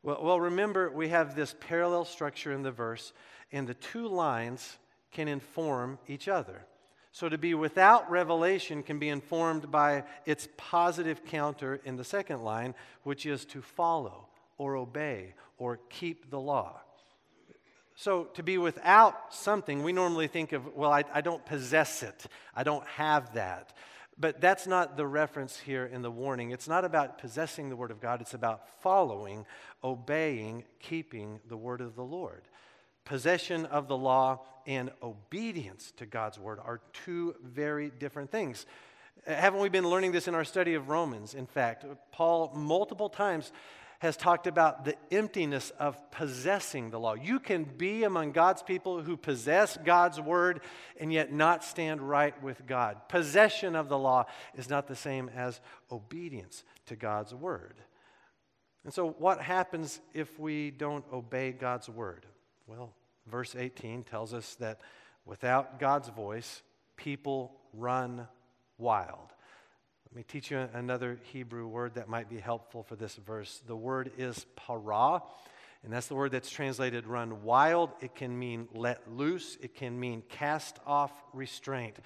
Well, 0.01 0.19
well, 0.23 0.39
remember, 0.39 0.89
we 0.89 1.09
have 1.09 1.35
this 1.35 1.55
parallel 1.59 2.05
structure 2.05 2.53
in 2.53 2.63
the 2.63 2.71
verse, 2.71 3.11
and 3.51 3.67
the 3.67 3.73
two 3.73 4.07
lines 4.07 4.77
can 5.11 5.27
inform 5.27 5.99
each 6.07 6.27
other. 6.27 6.65
So, 7.11 7.27
to 7.27 7.37
be 7.37 7.53
without 7.53 8.09
revelation 8.09 8.83
can 8.83 8.99
be 8.99 9.09
informed 9.09 9.71
by 9.71 10.03
its 10.25 10.47
positive 10.57 11.25
counter 11.25 11.81
in 11.83 11.97
the 11.97 12.03
second 12.03 12.43
line, 12.43 12.75
which 13.03 13.25
is 13.25 13.45
to 13.45 13.61
follow 13.61 14.27
or 14.57 14.75
obey 14.75 15.33
or 15.57 15.79
keep 15.89 16.29
the 16.29 16.39
law. 16.39 16.79
So, 17.95 18.25
to 18.35 18.43
be 18.43 18.57
without 18.57 19.33
something, 19.33 19.83
we 19.83 19.91
normally 19.91 20.27
think 20.27 20.53
of, 20.53 20.75
well, 20.75 20.93
I, 20.93 21.03
I 21.13 21.21
don't 21.21 21.45
possess 21.45 22.03
it, 22.03 22.27
I 22.55 22.63
don't 22.63 22.87
have 22.87 23.33
that. 23.33 23.73
But 24.19 24.41
that's 24.41 24.67
not 24.67 24.97
the 24.97 25.07
reference 25.07 25.57
here 25.57 25.85
in 25.85 26.01
the 26.01 26.11
warning. 26.11 26.51
It's 26.51 26.67
not 26.67 26.83
about 26.83 27.19
possessing 27.19 27.69
the 27.69 27.75
Word 27.77 27.91
of 27.91 28.01
God, 28.01 28.21
it's 28.21 28.33
about 28.33 28.81
following, 28.81 29.45
obeying, 29.83 30.65
keeping 30.79 31.39
the 31.47 31.55
Word 31.55 31.79
of 31.79 31.95
the 31.95 32.03
Lord. 32.03 32.41
Possession 33.05 33.65
of 33.65 33.87
the 33.87 33.97
law 33.97 34.41
and 34.67 34.91
obedience 35.01 35.93
to 35.97 36.05
God's 36.05 36.37
Word 36.37 36.59
are 36.63 36.81
two 37.05 37.33
very 37.41 37.89
different 37.89 38.29
things. 38.29 38.65
Haven't 39.25 39.61
we 39.61 39.69
been 39.69 39.89
learning 39.89 40.11
this 40.11 40.27
in 40.27 40.35
our 40.35 40.43
study 40.43 40.73
of 40.73 40.89
Romans? 40.89 41.33
In 41.33 41.45
fact, 41.45 41.85
Paul 42.11 42.51
multiple 42.53 43.09
times 43.09 43.51
has 43.99 44.15
talked 44.15 44.47
about 44.47 44.85
the 44.85 44.95
emptiness 45.11 45.71
of 45.77 46.09
possessing 46.09 46.89
the 46.89 46.99
law. 46.99 47.13
You 47.13 47.39
can 47.39 47.65
be 47.65 48.03
among 48.05 48.31
God's 48.31 48.63
people 48.63 49.01
who 49.01 49.17
possess 49.17 49.77
God's 49.83 50.21
word 50.21 50.61
and 50.97 51.11
yet 51.11 51.33
not 51.33 51.65
stand 51.65 52.01
right 52.01 52.41
with 52.41 52.65
God. 52.65 53.09
Possession 53.09 53.75
of 53.75 53.89
the 53.89 53.97
law 53.97 54.25
is 54.55 54.69
not 54.69 54.87
the 54.87 54.95
same 54.95 55.29
as 55.35 55.59
obedience 55.91 56.63
to 56.85 56.95
God's 56.95 57.35
word. 57.35 57.75
And 58.85 58.93
so, 58.93 59.09
what 59.19 59.41
happens 59.41 59.99
if 60.13 60.39
we 60.39 60.71
don't 60.71 61.03
obey 61.11 61.51
God's 61.51 61.89
word? 61.89 62.25
Well, 62.67 62.93
verse 63.27 63.53
18 63.53 64.03
tells 64.03 64.33
us 64.33 64.55
that 64.55 64.79
without 65.25 65.77
God's 65.77 66.07
voice, 66.07 66.63
people 66.95 67.57
run 67.73 68.27
wild. 68.77 69.33
Let 70.11 70.17
me 70.17 70.23
teach 70.27 70.49
you 70.49 70.67
another 70.73 71.19
Hebrew 71.31 71.67
word 71.67 71.93
that 71.93 72.09
might 72.09 72.31
be 72.31 72.39
helpful 72.39 72.81
for 72.81 72.95
this 72.95 73.13
verse. 73.13 73.61
The 73.67 73.75
word 73.75 74.11
is 74.17 74.43
para, 74.55 75.21
and 75.83 75.93
that's 75.93 76.07
the 76.07 76.15
word 76.15 76.31
that's 76.31 76.49
translated 76.49 77.05
run 77.05 77.43
wild. 77.43 77.91
It 78.01 78.15
can 78.15 78.37
mean 78.37 78.67
let 78.73 79.13
loose, 79.13 79.55
it 79.61 79.75
can 79.75 79.99
mean 79.99 80.23
cast 80.27 80.79
off 80.87 81.11
restraint. 81.31 81.97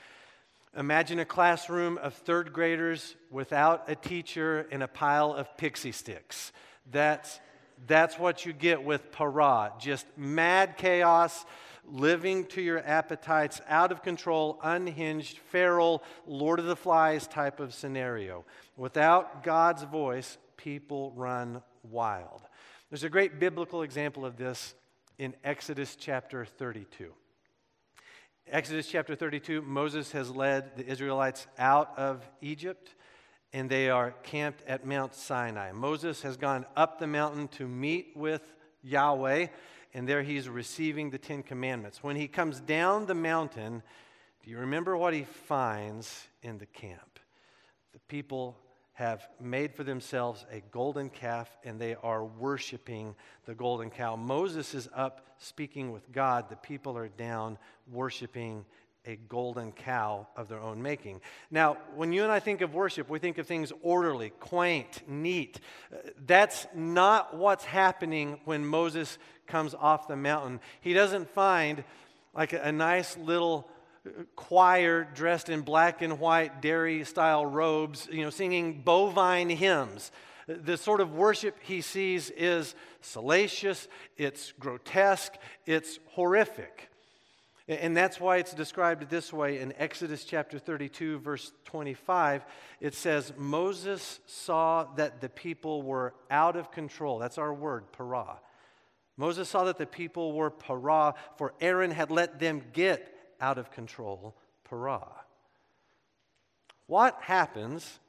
Imagine 0.76 1.20
a 1.20 1.26
classroom 1.26 1.98
of 1.98 2.14
third 2.14 2.52
graders 2.52 3.16
without 3.32 3.90
a 3.90 3.96
teacher 3.96 4.68
and 4.70 4.84
a 4.84 4.88
pile 4.90 5.32
of 5.32 5.56
pixie 5.56 5.94
sticks. 5.94 6.52
That's, 6.92 7.40
that's 7.88 8.20
what 8.20 8.46
you 8.46 8.52
get 8.52 8.84
with 8.84 9.14
para, 9.14 9.72
just 9.80 10.06
mad 10.18 10.76
chaos 10.76 11.46
living 11.86 12.46
to 12.48 12.62
your 12.62 12.80
appetites, 12.80 13.62
out 13.68 13.92
of 13.92 14.02
control, 14.02 14.60
unhinged, 14.64 15.38
feral, 15.38 16.04
Lord 16.26 16.60
of 16.60 16.66
the 16.66 16.76
Flies 16.76 17.28
type 17.28 17.60
of 17.60 17.74
scenario. 17.74 18.46
Without 18.78 19.44
God's 19.44 19.84
voice, 19.84 20.38
people 20.58 21.12
run 21.16 21.62
wild. 21.84 22.42
There's 22.90 23.04
a 23.04 23.10
great 23.10 23.40
biblical 23.40 23.82
example 23.82 24.26
of 24.26 24.38
this 24.38 24.76
in 25.18 25.36
Exodus 25.44 25.96
chapter 25.96 26.46
32. 26.46 27.12
Exodus 28.48 28.88
chapter 28.88 29.16
32, 29.16 29.62
Moses 29.62 30.12
has 30.12 30.30
led 30.30 30.76
the 30.76 30.86
Israelites 30.86 31.48
out 31.58 31.98
of 31.98 32.30
Egypt 32.42 32.94
and 33.54 33.70
they 33.70 33.90
are 33.90 34.12
camped 34.24 34.64
at 34.68 34.86
Mount 34.86 35.14
Sinai. 35.14 35.72
Moses 35.72 36.24
has 36.24 36.38
gone 36.38 36.66
up 36.76 36.98
the 37.00 37.08
mountain 37.08 37.48
to 37.50 37.68
meet 37.68 38.12
with 38.16 38.42
Yahweh 38.82 39.48
and 39.94 40.08
there 40.08 40.24
he's 40.24 40.50
receiving 40.50 41.10
the 41.10 41.18
Ten 41.18 41.44
Commandments. 41.44 42.04
When 42.04 42.16
he 42.16 42.28
comes 42.28 42.60
down 42.60 43.06
the 43.06 43.14
mountain, 43.14 43.84
do 44.44 44.50
you 44.50 44.58
remember 44.60 44.98
what 44.98 45.14
he 45.14 45.24
finds 45.24 46.28
in 46.42 46.58
the 46.58 46.66
camp? 46.66 47.20
The 47.94 48.00
people 48.08 48.58
have 48.94 49.28
made 49.42 49.74
for 49.74 49.84
themselves 49.84 50.46
a 50.52 50.62
golden 50.72 51.10
calf 51.10 51.50
and 51.64 51.80
they 51.80 51.96
are 51.96 52.24
worshiping 52.24 53.16
the 53.46 53.56
golden 53.56 53.90
cow. 53.90 54.16
Moses 54.16 54.76
is 54.76 54.88
up 54.94 55.36
speaking 55.40 55.92
with 55.92 56.12
God. 56.12 56.50
The 56.50 56.56
people 56.58 56.96
are 56.98 57.08
down 57.08 57.58
worshiping 57.92 58.66
a 59.06 59.18
golden 59.28 59.72
cow 59.72 60.28
of 60.38 60.48
their 60.48 60.60
own 60.60 60.82
making. 60.82 61.20
Now, 61.52 61.78
when 61.96 62.14
you 62.14 62.24
and 62.24 62.32
I 62.32 62.40
think 62.40 62.62
of 62.62 62.74
worship, 62.74 63.10
we 63.10 63.20
think 63.20 63.38
of 63.38 63.46
things 63.46 63.72
orderly, 63.82 64.30
quaint, 64.40 65.02
neat. 65.08 65.60
Uh, 65.92 65.98
that's 66.26 66.68
not 66.74 67.36
what's 67.36 67.66
happening 67.66 68.40
when 68.46 68.66
Moses 68.66 69.18
comes 69.46 69.74
off 69.74 70.08
the 70.08 70.16
mountain. 70.16 70.60
He 70.82 70.94
doesn't 70.94 71.30
find 71.30 71.84
like 72.34 72.54
a, 72.54 72.72
nice 72.72 73.18
little 73.18 73.70
uh, 74.06 74.24
choir 74.36 75.08
dressed 75.14 75.50
in 75.50 75.62
black 75.62 76.02
and 76.02 76.20
white 76.20 76.62
dairy 76.62 77.04
style 77.04 77.46
robes, 77.46 78.08
you 78.12 78.22
know, 78.22 78.30
singing 78.30 78.82
bovine 78.84 79.50
hymns. 79.50 80.12
Uh, 80.48 80.54
the 80.64 80.78
sort 80.78 81.02
of 81.02 81.14
worship 81.14 81.58
he 81.62 81.82
sees 81.82 82.30
is 82.32 82.74
salacious, 83.02 83.90
it's 84.16 84.54
grotesque, 84.54 85.34
it's 85.66 86.00
horrific. 86.12 86.90
And 87.68 87.96
that's 87.96 88.20
why 88.20 88.38
it's 88.38 88.54
described 88.54 89.10
this 89.10 89.32
way 89.32 89.60
in 89.60 89.74
Exodus 89.78 90.26
chapter 90.26 90.60
32, 90.60 91.20
verse 91.20 91.54
25. 91.64 92.44
It 92.82 92.94
says, 92.94 93.32
Moses 93.38 94.20
saw 94.26 94.86
that 94.96 95.22
the 95.22 95.30
people 95.30 95.82
were 95.82 96.14
out 96.30 96.58
of 96.58 96.72
control. 96.72 97.20
That's 97.20 97.38
our 97.38 97.54
word, 97.54 97.90
para. 97.94 98.40
Moses 99.16 99.48
saw 99.48 99.64
that 99.66 99.78
the 99.78 99.86
people 99.86 100.34
were 100.34 100.50
para, 100.50 101.14
for 101.38 101.54
Aaron 101.62 101.92
had 101.92 102.12
let 102.12 102.38
them 102.38 102.62
get 102.74 103.16
out 103.40 103.58
of 103.58 103.72
control, 103.72 104.36
para. 104.66 105.02
What 106.88 107.18
happens 107.22 108.00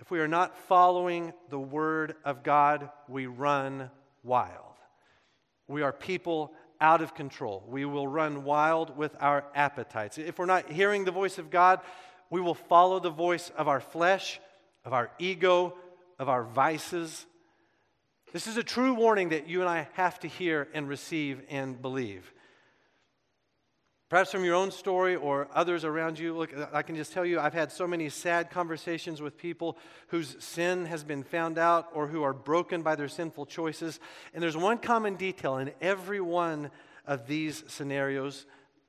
if 0.00 0.10
we 0.10 0.20
are 0.20 0.28
not 0.28 0.56
following 0.56 1.34
the 1.50 1.58
word 1.58 2.14
of 2.24 2.42
God? 2.42 2.88
We 3.08 3.26
run 3.26 3.90
wild. 4.22 4.72
We 5.68 5.82
are 5.82 5.92
people 5.92 6.54
out 6.82 7.00
of 7.00 7.14
control. 7.14 7.64
We 7.68 7.84
will 7.84 8.08
run 8.08 8.42
wild 8.42 8.96
with 8.96 9.16
our 9.20 9.44
appetites. 9.54 10.18
If 10.18 10.38
we're 10.38 10.46
not 10.46 10.68
hearing 10.68 11.04
the 11.04 11.12
voice 11.12 11.38
of 11.38 11.48
God, 11.48 11.80
we 12.28 12.40
will 12.40 12.56
follow 12.56 12.98
the 12.98 13.08
voice 13.08 13.50
of 13.56 13.68
our 13.68 13.80
flesh, 13.80 14.40
of 14.84 14.92
our 14.92 15.10
ego, 15.20 15.74
of 16.18 16.28
our 16.28 16.42
vices. 16.42 17.24
This 18.32 18.48
is 18.48 18.56
a 18.56 18.64
true 18.64 18.94
warning 18.94 19.28
that 19.28 19.46
you 19.48 19.60
and 19.60 19.70
I 19.70 19.86
have 19.92 20.18
to 20.20 20.28
hear 20.28 20.66
and 20.74 20.88
receive 20.88 21.40
and 21.48 21.80
believe. 21.80 22.32
Perhaps 24.12 24.32
from 24.32 24.44
your 24.44 24.56
own 24.56 24.70
story 24.70 25.16
or 25.16 25.48
others 25.54 25.86
around 25.86 26.18
you, 26.18 26.36
look, 26.36 26.52
I 26.70 26.82
can 26.82 26.96
just 26.96 27.14
tell 27.14 27.24
you 27.24 27.40
I've 27.40 27.54
had 27.54 27.72
so 27.72 27.86
many 27.86 28.10
sad 28.10 28.50
conversations 28.50 29.22
with 29.22 29.38
people 29.38 29.78
whose 30.08 30.36
sin 30.38 30.84
has 30.84 31.02
been 31.02 31.22
found 31.22 31.56
out 31.56 31.88
or 31.94 32.08
who 32.08 32.22
are 32.22 32.34
broken 32.34 32.82
by 32.82 32.94
their 32.94 33.08
sinful 33.08 33.46
choices. 33.46 34.00
And 34.34 34.42
there's 34.42 34.54
one 34.54 34.76
common 34.76 35.14
detail 35.16 35.56
in 35.56 35.70
every 35.80 36.20
one 36.20 36.70
of 37.06 37.26
these 37.26 37.64
scenarios 37.68 38.44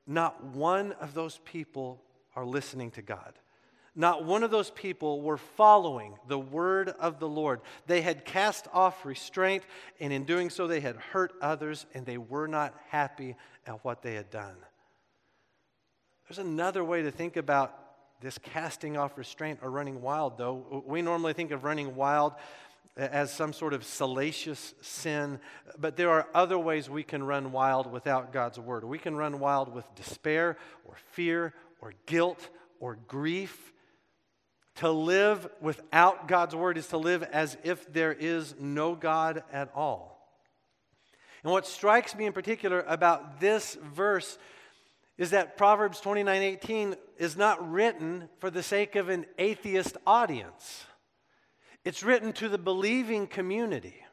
not 0.06 0.44
one 0.44 0.92
of 0.92 1.14
those 1.14 1.40
people 1.46 2.02
are 2.36 2.44
listening 2.44 2.90
to 2.90 3.00
God. 3.00 3.32
Not 3.96 4.26
one 4.26 4.42
of 4.42 4.50
those 4.50 4.72
people 4.72 5.22
were 5.22 5.38
following 5.38 6.18
the 6.28 6.38
word 6.38 6.90
of 6.90 7.18
the 7.18 7.28
Lord. 7.30 7.62
They 7.86 8.02
had 8.02 8.26
cast 8.26 8.68
off 8.74 9.06
restraint, 9.06 9.62
and 10.00 10.12
in 10.12 10.24
doing 10.24 10.50
so, 10.50 10.66
they 10.66 10.80
had 10.80 10.96
hurt 10.96 11.32
others, 11.40 11.86
and 11.94 12.04
they 12.04 12.18
were 12.18 12.46
not 12.46 12.74
happy 12.90 13.36
at 13.66 13.82
what 13.86 14.02
they 14.02 14.16
had 14.16 14.28
done. 14.28 14.56
There's 16.28 16.38
another 16.38 16.82
way 16.82 17.02
to 17.02 17.10
think 17.10 17.36
about 17.36 17.78
this 18.20 18.38
casting 18.38 18.96
off 18.96 19.18
restraint 19.18 19.58
or 19.62 19.70
running 19.70 20.00
wild, 20.00 20.38
though. 20.38 20.82
We 20.86 21.02
normally 21.02 21.34
think 21.34 21.50
of 21.50 21.64
running 21.64 21.94
wild 21.94 22.32
as 22.96 23.32
some 23.32 23.52
sort 23.52 23.74
of 23.74 23.84
salacious 23.84 24.74
sin, 24.80 25.40
but 25.78 25.96
there 25.96 26.10
are 26.10 26.28
other 26.32 26.58
ways 26.58 26.88
we 26.88 27.02
can 27.02 27.22
run 27.24 27.52
wild 27.52 27.90
without 27.90 28.32
God's 28.32 28.58
word. 28.58 28.84
We 28.84 28.98
can 28.98 29.16
run 29.16 29.40
wild 29.40 29.74
with 29.74 29.84
despair 29.96 30.56
or 30.84 30.94
fear 31.12 31.52
or 31.80 31.92
guilt 32.06 32.48
or 32.80 32.96
grief. 33.08 33.72
To 34.76 34.90
live 34.90 35.46
without 35.60 36.26
God's 36.26 36.54
word 36.54 36.78
is 36.78 36.88
to 36.88 36.98
live 36.98 37.22
as 37.22 37.56
if 37.62 37.92
there 37.92 38.12
is 38.12 38.54
no 38.58 38.94
God 38.94 39.44
at 39.52 39.70
all. 39.74 40.14
And 41.42 41.52
what 41.52 41.66
strikes 41.66 42.14
me 42.14 42.26
in 42.26 42.32
particular 42.32 42.84
about 42.88 43.38
this 43.38 43.76
verse 43.94 44.38
is 45.16 45.30
that 45.30 45.56
Proverbs 45.56 46.00
29:18 46.00 46.96
is 47.18 47.36
not 47.36 47.70
written 47.70 48.28
for 48.38 48.50
the 48.50 48.62
sake 48.62 48.96
of 48.96 49.08
an 49.08 49.26
atheist 49.38 49.96
audience. 50.06 50.86
It's 51.84 52.02
written 52.02 52.32
to 52.34 52.48
the 52.48 52.58
believing 52.58 53.26
community. 53.26 54.04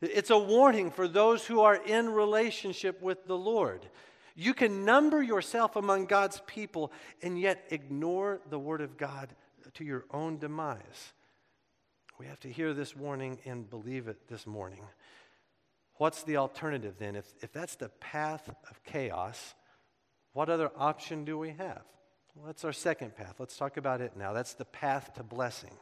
It's 0.00 0.30
a 0.30 0.38
warning 0.38 0.90
for 0.90 1.08
those 1.08 1.46
who 1.46 1.60
are 1.60 1.74
in 1.74 2.10
relationship 2.10 3.00
with 3.00 3.26
the 3.26 3.36
Lord. 3.36 3.88
You 4.34 4.52
can 4.52 4.84
number 4.84 5.22
yourself 5.22 5.76
among 5.76 6.06
God's 6.06 6.42
people 6.46 6.92
and 7.22 7.40
yet 7.40 7.64
ignore 7.70 8.40
the 8.50 8.58
Word 8.58 8.82
of 8.82 8.98
God 8.98 9.34
to 9.74 9.84
your 9.84 10.04
own 10.10 10.38
demise. 10.38 11.14
We 12.18 12.26
have 12.26 12.40
to 12.40 12.52
hear 12.52 12.74
this 12.74 12.94
warning 12.94 13.38
and 13.46 13.68
believe 13.68 14.08
it 14.08 14.28
this 14.28 14.46
morning. 14.46 14.82
What's 15.94 16.22
the 16.22 16.36
alternative 16.36 16.96
then? 16.98 17.16
If, 17.16 17.26
if 17.40 17.52
that's 17.52 17.76
the 17.76 17.88
path 17.88 18.48
of 18.70 18.84
chaos, 18.84 19.54
what 20.36 20.50
other 20.50 20.70
option 20.76 21.24
do 21.24 21.38
we 21.38 21.48
have? 21.48 21.80
Well, 22.34 22.44
that's 22.44 22.62
our 22.62 22.72
second 22.74 23.16
path. 23.16 23.36
Let's 23.38 23.56
talk 23.56 23.78
about 23.78 24.02
it 24.02 24.18
now. 24.18 24.34
That's 24.34 24.52
the 24.52 24.66
path 24.66 25.14
to 25.14 25.22
blessing. 25.22 25.72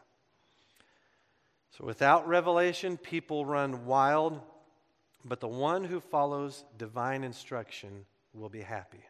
So 1.76 1.84
without 1.84 2.28
revelation, 2.28 2.96
people 2.96 3.44
run 3.44 3.84
wild, 3.84 4.40
but 5.24 5.40
the 5.40 5.48
one 5.48 5.82
who 5.82 5.98
follows 5.98 6.62
divine 6.78 7.24
instruction 7.24 8.06
will 8.32 8.48
be 8.48 8.60
happy. 8.60 9.02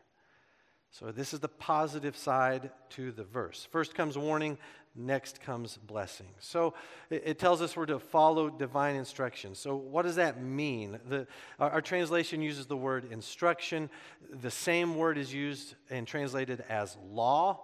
So 0.90 1.12
this 1.12 1.34
is 1.34 1.40
the 1.40 1.48
positive 1.48 2.16
side 2.16 2.70
to 2.90 3.12
the 3.12 3.24
verse. 3.24 3.68
First 3.70 3.94
comes 3.94 4.16
warning, 4.16 4.56
next 4.94 5.40
comes 5.40 5.76
blessing. 5.76 6.28
So 6.38 6.74
it, 7.10 7.38
tells 7.38 7.60
us 7.60 7.76
we're 7.76 7.86
to 7.86 7.98
follow 7.98 8.48
divine 8.50 8.96
instruction. 8.96 9.54
So 9.54 9.74
what 9.74 10.02
does 10.02 10.16
that 10.16 10.42
mean? 10.42 10.98
The, 11.08 11.26
our, 11.58 11.70
our 11.70 11.80
translation 11.80 12.42
uses 12.42 12.66
the 12.66 12.76
word 12.76 13.10
instruction. 13.10 13.90
The 14.30 14.50
same 14.50 14.96
word 14.96 15.18
is 15.18 15.32
used 15.32 15.74
and 15.90 16.06
translated 16.06 16.64
as 16.68 16.96
law 17.10 17.60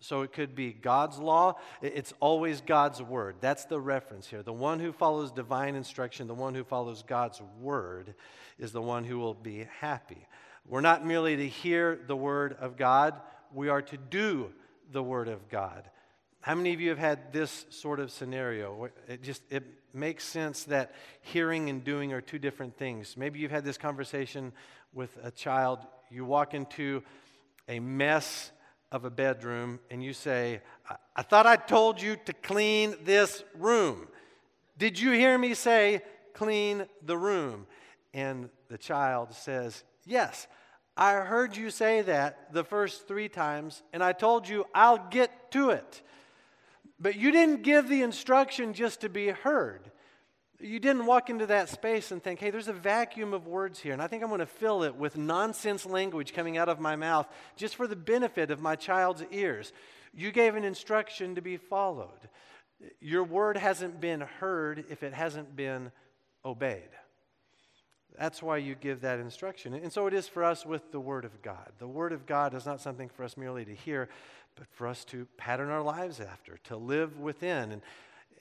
so 0.00 0.22
it 0.22 0.32
could 0.32 0.54
be 0.54 0.72
God's 0.72 1.18
law. 1.18 1.56
It's 1.82 2.14
always 2.20 2.62
God's 2.62 3.02
word. 3.02 3.36
That's 3.40 3.66
the 3.66 3.80
reference 3.80 4.26
here. 4.26 4.42
The 4.42 4.52
one 4.52 4.80
who 4.80 4.92
follows 4.92 5.30
divine 5.30 5.74
instruction, 5.74 6.26
the 6.26 6.34
one 6.34 6.54
who 6.54 6.64
follows 6.64 7.04
God's 7.06 7.40
word, 7.60 8.14
is 8.58 8.72
the 8.72 8.82
one 8.82 9.04
who 9.04 9.18
will 9.18 9.34
be 9.34 9.66
happy. 9.80 10.26
We're 10.66 10.80
not 10.80 11.04
merely 11.04 11.36
to 11.36 11.48
hear 11.48 12.00
the 12.06 12.16
word 12.16 12.56
of 12.60 12.76
God, 12.76 13.14
we 13.52 13.68
are 13.68 13.82
to 13.82 13.96
do 13.96 14.52
the 14.92 15.02
word 15.02 15.28
of 15.28 15.48
God. 15.48 15.84
How 16.42 16.54
many 16.54 16.72
of 16.72 16.80
you 16.80 16.88
have 16.88 16.98
had 16.98 17.32
this 17.32 17.66
sort 17.68 18.00
of 18.00 18.10
scenario? 18.10 18.88
It 19.06 19.22
just 19.22 19.42
it 19.50 19.62
makes 19.92 20.24
sense 20.24 20.64
that 20.64 20.94
hearing 21.20 21.68
and 21.68 21.84
doing 21.84 22.14
are 22.14 22.22
two 22.22 22.38
different 22.38 22.78
things. 22.78 23.14
Maybe 23.16 23.38
you've 23.38 23.50
had 23.50 23.64
this 23.64 23.76
conversation 23.76 24.52
with 24.94 25.16
a 25.22 25.30
child. 25.30 25.80
You 26.10 26.24
walk 26.24 26.54
into 26.54 27.02
a 27.68 27.78
mess 27.78 28.52
of 28.90 29.04
a 29.04 29.10
bedroom 29.10 29.80
and 29.90 30.02
you 30.02 30.14
say, 30.14 30.62
I, 30.88 30.96
I 31.16 31.22
thought 31.22 31.46
I 31.46 31.56
told 31.56 32.00
you 32.00 32.16
to 32.24 32.32
clean 32.32 32.96
this 33.04 33.44
room. 33.58 34.08
Did 34.78 34.98
you 34.98 35.12
hear 35.12 35.36
me 35.36 35.52
say, 35.52 36.02
clean 36.32 36.86
the 37.04 37.18
room? 37.18 37.66
And 38.14 38.48
the 38.68 38.78
child 38.78 39.34
says, 39.34 39.84
Yes, 40.06 40.46
I 40.96 41.12
heard 41.12 41.56
you 41.56 41.70
say 41.70 42.00
that 42.02 42.52
the 42.52 42.64
first 42.64 43.06
three 43.06 43.28
times, 43.28 43.82
and 43.92 44.02
I 44.02 44.12
told 44.12 44.48
you 44.48 44.64
I'll 44.74 45.06
get 45.10 45.50
to 45.52 45.70
it. 45.70 46.02
But 47.00 47.16
you 47.16 47.32
didn't 47.32 47.62
give 47.62 47.88
the 47.88 48.02
instruction 48.02 48.74
just 48.74 49.00
to 49.00 49.08
be 49.08 49.28
heard. 49.28 49.90
You 50.60 50.78
didn't 50.78 51.06
walk 51.06 51.30
into 51.30 51.46
that 51.46 51.70
space 51.70 52.10
and 52.10 52.22
think, 52.22 52.38
hey, 52.38 52.50
there's 52.50 52.68
a 52.68 52.74
vacuum 52.74 53.32
of 53.32 53.46
words 53.46 53.78
here, 53.78 53.94
and 53.94 54.02
I 54.02 54.06
think 54.06 54.22
I'm 54.22 54.28
going 54.28 54.40
to 54.40 54.46
fill 54.46 54.82
it 54.82 54.94
with 54.94 55.16
nonsense 55.16 55.86
language 55.86 56.34
coming 56.34 56.58
out 56.58 56.68
of 56.68 56.78
my 56.78 56.96
mouth 56.96 57.26
just 57.56 57.76
for 57.76 57.86
the 57.86 57.96
benefit 57.96 58.50
of 58.50 58.60
my 58.60 58.76
child's 58.76 59.24
ears. 59.30 59.72
You 60.12 60.30
gave 60.30 60.56
an 60.56 60.64
instruction 60.64 61.36
to 61.36 61.40
be 61.40 61.56
followed. 61.56 62.28
Your 63.00 63.24
word 63.24 63.56
hasn't 63.56 64.00
been 64.00 64.20
heard 64.20 64.84
if 64.90 65.02
it 65.02 65.14
hasn't 65.14 65.56
been 65.56 65.92
obeyed. 66.44 66.90
That's 68.20 68.42
why 68.42 68.58
you 68.58 68.74
give 68.74 69.00
that 69.00 69.18
instruction. 69.18 69.72
And 69.72 69.90
so 69.90 70.06
it 70.06 70.12
is 70.12 70.28
for 70.28 70.44
us 70.44 70.66
with 70.66 70.92
the 70.92 71.00
Word 71.00 71.24
of 71.24 71.40
God. 71.40 71.72
The 71.78 71.88
Word 71.88 72.12
of 72.12 72.26
God 72.26 72.52
is 72.52 72.66
not 72.66 72.78
something 72.78 73.08
for 73.08 73.24
us 73.24 73.34
merely 73.34 73.64
to 73.64 73.74
hear, 73.74 74.10
but 74.56 74.66
for 74.72 74.86
us 74.86 75.06
to 75.06 75.26
pattern 75.38 75.70
our 75.70 75.80
lives 75.80 76.20
after, 76.20 76.58
to 76.64 76.76
live 76.76 77.18
within. 77.18 77.72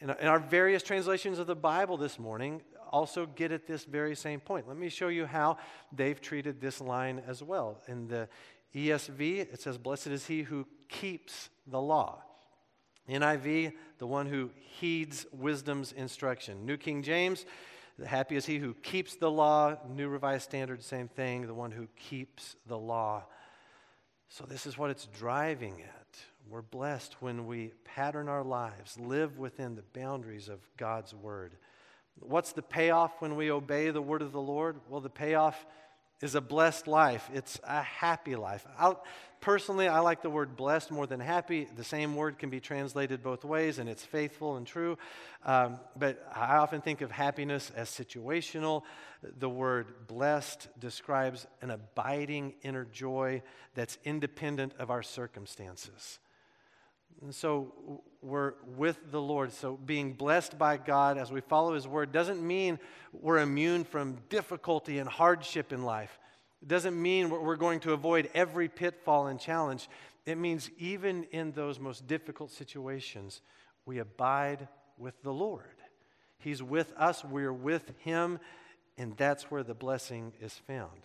And 0.01 0.11
in 0.19 0.27
our 0.27 0.39
various 0.39 0.83
translations 0.83 1.39
of 1.39 1.47
the 1.47 1.55
Bible 1.55 1.95
this 1.95 2.19
morning 2.19 2.61
also 2.91 3.25
get 3.25 3.53
at 3.53 3.67
this 3.67 3.85
very 3.85 4.17
same 4.17 4.41
point. 4.41 4.67
Let 4.67 4.75
me 4.75 4.89
show 4.89 5.07
you 5.07 5.25
how 5.25 5.55
they've 5.93 6.19
treated 6.19 6.59
this 6.59 6.81
line 6.81 7.23
as 7.25 7.41
well. 7.41 7.79
In 7.87 8.09
the 8.09 8.27
ESV, 8.75 9.53
it 9.53 9.61
says, 9.61 9.77
Blessed 9.77 10.07
is 10.07 10.27
he 10.27 10.41
who 10.41 10.67
keeps 10.89 11.49
the 11.65 11.79
law. 11.79 12.21
NIV, 13.07 13.71
the 13.97 14.07
one 14.07 14.25
who 14.25 14.49
heeds 14.57 15.25
wisdom's 15.31 15.93
instruction. 15.93 16.65
New 16.65 16.75
King 16.75 17.01
James, 17.01 17.45
happy 18.05 18.35
is 18.35 18.45
he 18.45 18.57
who 18.57 18.73
keeps 18.75 19.15
the 19.15 19.29
law. 19.29 19.77
New 19.87 20.07
Revised 20.07 20.43
Standard, 20.43 20.83
same 20.83 21.07
thing, 21.07 21.47
the 21.47 21.53
one 21.53 21.71
who 21.71 21.87
keeps 21.95 22.55
the 22.67 22.77
law. 22.77 23.25
So, 24.29 24.45
this 24.45 24.65
is 24.65 24.77
what 24.77 24.89
it's 24.89 25.05
driving 25.07 25.81
at. 25.81 26.19
We're 26.49 26.61
blessed 26.61 27.15
when 27.19 27.45
we 27.45 27.73
pattern 27.83 28.27
our 28.27 28.43
lives, 28.43 28.99
live 28.99 29.37
within 29.37 29.75
the 29.75 29.83
boundaries 29.93 30.49
of 30.49 30.59
God's 30.77 31.13
word. 31.13 31.55
What's 32.19 32.51
the 32.51 32.61
payoff 32.61 33.21
when 33.21 33.35
we 33.35 33.51
obey 33.51 33.91
the 33.91 34.01
word 34.01 34.21
of 34.21 34.31
the 34.31 34.41
Lord? 34.41 34.77
Well, 34.89 35.01
the 35.01 35.09
payoff 35.09 35.65
is 36.21 36.35
a 36.35 36.41
blessed 36.41 36.87
life. 36.87 37.29
It's 37.33 37.59
a 37.63 37.81
happy 37.81 38.35
life. 38.35 38.65
I'll, 38.77 39.03
personally, 39.41 39.87
I 39.87 39.99
like 39.99 40.21
the 40.21 40.29
word 40.29 40.57
blessed 40.57 40.91
more 40.91 41.07
than 41.07 41.19
happy. 41.19 41.67
The 41.75 41.83
same 41.83 42.15
word 42.15 42.39
can 42.39 42.49
be 42.49 42.59
translated 42.59 43.23
both 43.23 43.45
ways, 43.45 43.79
and 43.79 43.89
it's 43.89 44.03
faithful 44.03 44.57
and 44.57 44.67
true. 44.67 44.97
Um, 45.45 45.79
but 45.97 46.25
I 46.35 46.57
often 46.57 46.81
think 46.81 47.01
of 47.01 47.11
happiness 47.11 47.71
as 47.75 47.89
situational. 47.89 48.83
The 49.21 49.49
word 49.49 50.07
blessed 50.07 50.67
describes 50.79 51.47
an 51.61 51.71
abiding 51.71 52.53
inner 52.63 52.85
joy 52.85 53.41
that's 53.73 53.97
independent 54.03 54.73
of 54.77 54.89
our 54.89 55.03
circumstances. 55.03 56.19
And 57.21 57.35
so 57.35 58.01
we're 58.21 58.53
with 58.77 59.11
the 59.11 59.21
Lord. 59.21 59.51
So 59.51 59.77
being 59.77 60.13
blessed 60.13 60.57
by 60.57 60.77
God 60.77 61.17
as 61.17 61.31
we 61.31 61.41
follow 61.41 61.73
His 61.73 61.87
word 61.87 62.11
doesn't 62.11 62.45
mean 62.45 62.79
we're 63.11 63.39
immune 63.39 63.83
from 63.83 64.17
difficulty 64.29 64.99
and 64.99 65.09
hardship 65.09 65.73
in 65.73 65.83
life. 65.83 66.17
It 66.61 66.67
doesn't 66.67 67.01
mean 67.01 67.29
we're 67.29 67.55
going 67.55 67.79
to 67.81 67.93
avoid 67.93 68.29
every 68.33 68.67
pitfall 68.67 69.27
and 69.27 69.39
challenge. 69.39 69.89
It 70.25 70.37
means 70.37 70.69
even 70.77 71.25
in 71.31 71.51
those 71.51 71.79
most 71.79 72.07
difficult 72.07 72.51
situations, 72.51 73.41
we 73.85 73.99
abide 73.99 74.67
with 74.97 75.21
the 75.23 75.33
Lord. 75.33 75.63
He's 76.37 76.61
with 76.61 76.93
us, 76.97 77.23
we're 77.23 77.53
with 77.53 77.91
Him, 77.99 78.39
and 78.97 79.15
that's 79.17 79.49
where 79.49 79.63
the 79.63 79.73
blessing 79.73 80.33
is 80.41 80.53
found. 80.53 81.01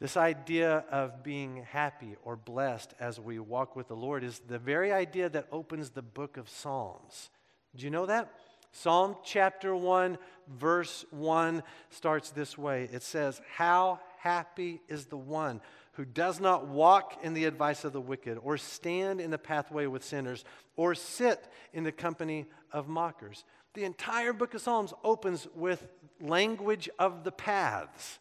This 0.00 0.16
idea 0.16 0.84
of 0.90 1.22
being 1.22 1.66
happy 1.70 2.16
or 2.24 2.34
blessed 2.34 2.94
as 2.98 3.20
we 3.20 3.38
walk 3.38 3.76
with 3.76 3.88
the 3.88 3.94
Lord 3.94 4.24
is 4.24 4.38
the 4.38 4.58
very 4.58 4.92
idea 4.92 5.28
that 5.28 5.46
opens 5.52 5.90
the 5.90 6.00
book 6.00 6.38
of 6.38 6.48
Psalms. 6.48 7.28
Do 7.76 7.84
you 7.84 7.90
know 7.90 8.06
that? 8.06 8.32
Psalm 8.72 9.16
chapter 9.22 9.76
1, 9.76 10.16
verse 10.48 11.04
1 11.10 11.62
starts 11.90 12.30
this 12.30 12.56
way 12.56 12.88
it 12.90 13.02
says, 13.02 13.42
How 13.54 14.00
happy 14.18 14.80
is 14.88 15.06
the 15.06 15.18
one 15.18 15.60
who 15.92 16.06
does 16.06 16.40
not 16.40 16.66
walk 16.66 17.18
in 17.22 17.34
the 17.34 17.44
advice 17.44 17.84
of 17.84 17.92
the 17.92 18.00
wicked, 18.00 18.38
or 18.42 18.56
stand 18.56 19.20
in 19.20 19.30
the 19.30 19.36
pathway 19.36 19.84
with 19.84 20.02
sinners, 20.02 20.46
or 20.76 20.94
sit 20.94 21.46
in 21.74 21.84
the 21.84 21.92
company 21.92 22.46
of 22.72 22.88
mockers. 22.88 23.44
The 23.74 23.84
entire 23.84 24.32
book 24.32 24.54
of 24.54 24.62
Psalms 24.62 24.94
opens 25.04 25.46
with 25.54 25.86
language 26.22 26.88
of 26.98 27.22
the 27.24 27.32
paths 27.32 28.18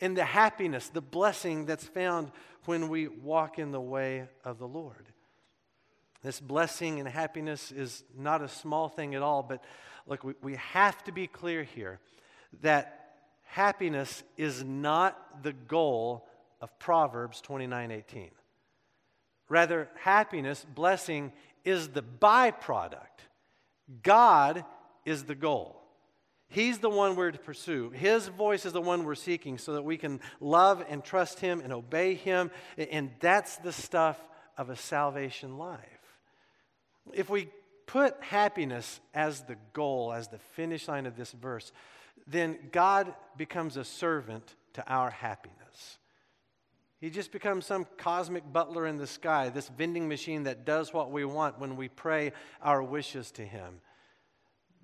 and 0.00 0.16
the 0.16 0.24
happiness, 0.24 0.88
the 0.88 1.00
blessing 1.00 1.66
that's 1.66 1.84
found 1.84 2.30
when 2.66 2.88
we 2.88 3.08
walk 3.08 3.58
in 3.58 3.70
the 3.70 3.80
way 3.80 4.28
of 4.44 4.58
the 4.58 4.68
Lord. 4.68 5.06
This 6.22 6.40
blessing 6.40 6.98
and 6.98 7.08
happiness 7.08 7.70
is 7.70 8.02
not 8.16 8.42
a 8.42 8.48
small 8.48 8.88
thing 8.88 9.14
at 9.14 9.22
all, 9.22 9.42
but 9.42 9.62
look, 10.06 10.24
we, 10.24 10.34
we 10.42 10.54
have 10.56 11.02
to 11.04 11.12
be 11.12 11.26
clear 11.26 11.62
here 11.62 12.00
that 12.62 13.14
happiness 13.44 14.22
is 14.36 14.64
not 14.64 15.42
the 15.42 15.52
goal 15.52 16.26
of 16.60 16.76
Proverbs 16.78 17.40
29 17.40 17.90
18. 17.90 18.30
Rather, 19.48 19.88
happiness, 20.00 20.66
blessing, 20.74 21.32
is 21.64 21.88
the 21.88 22.02
byproduct. 22.02 22.98
God 24.02 24.64
is 25.04 25.24
the 25.24 25.34
goal. 25.34 25.80
He's 26.48 26.78
the 26.78 26.90
one 26.90 27.16
we're 27.16 27.32
to 27.32 27.38
pursue. 27.38 27.90
His 27.90 28.28
voice 28.28 28.64
is 28.64 28.72
the 28.72 28.80
one 28.80 29.04
we're 29.04 29.14
seeking 29.14 29.58
so 29.58 29.74
that 29.74 29.82
we 29.82 29.96
can 29.96 30.20
love 30.40 30.84
and 30.88 31.04
trust 31.04 31.40
Him 31.40 31.60
and 31.60 31.72
obey 31.72 32.14
Him. 32.14 32.50
And 32.76 33.10
that's 33.20 33.56
the 33.56 33.72
stuff 33.72 34.18
of 34.56 34.70
a 34.70 34.76
salvation 34.76 35.58
life. 35.58 35.80
If 37.12 37.28
we 37.28 37.48
put 37.86 38.16
happiness 38.20 39.00
as 39.14 39.42
the 39.42 39.56
goal, 39.72 40.12
as 40.12 40.28
the 40.28 40.38
finish 40.38 40.88
line 40.88 41.06
of 41.06 41.16
this 41.16 41.32
verse, 41.32 41.72
then 42.26 42.58
God 42.72 43.14
becomes 43.36 43.76
a 43.76 43.84
servant 43.84 44.54
to 44.74 44.88
our 44.88 45.10
happiness. 45.10 45.98
He 47.00 47.10
just 47.10 47.30
becomes 47.30 47.66
some 47.66 47.86
cosmic 47.98 48.50
butler 48.50 48.86
in 48.86 48.96
the 48.96 49.06
sky, 49.06 49.50
this 49.50 49.68
vending 49.68 50.08
machine 50.08 50.44
that 50.44 50.64
does 50.64 50.92
what 50.92 51.10
we 51.10 51.24
want 51.24 51.58
when 51.58 51.76
we 51.76 51.88
pray 51.88 52.32
our 52.62 52.82
wishes 52.82 53.30
to 53.32 53.42
Him. 53.42 53.80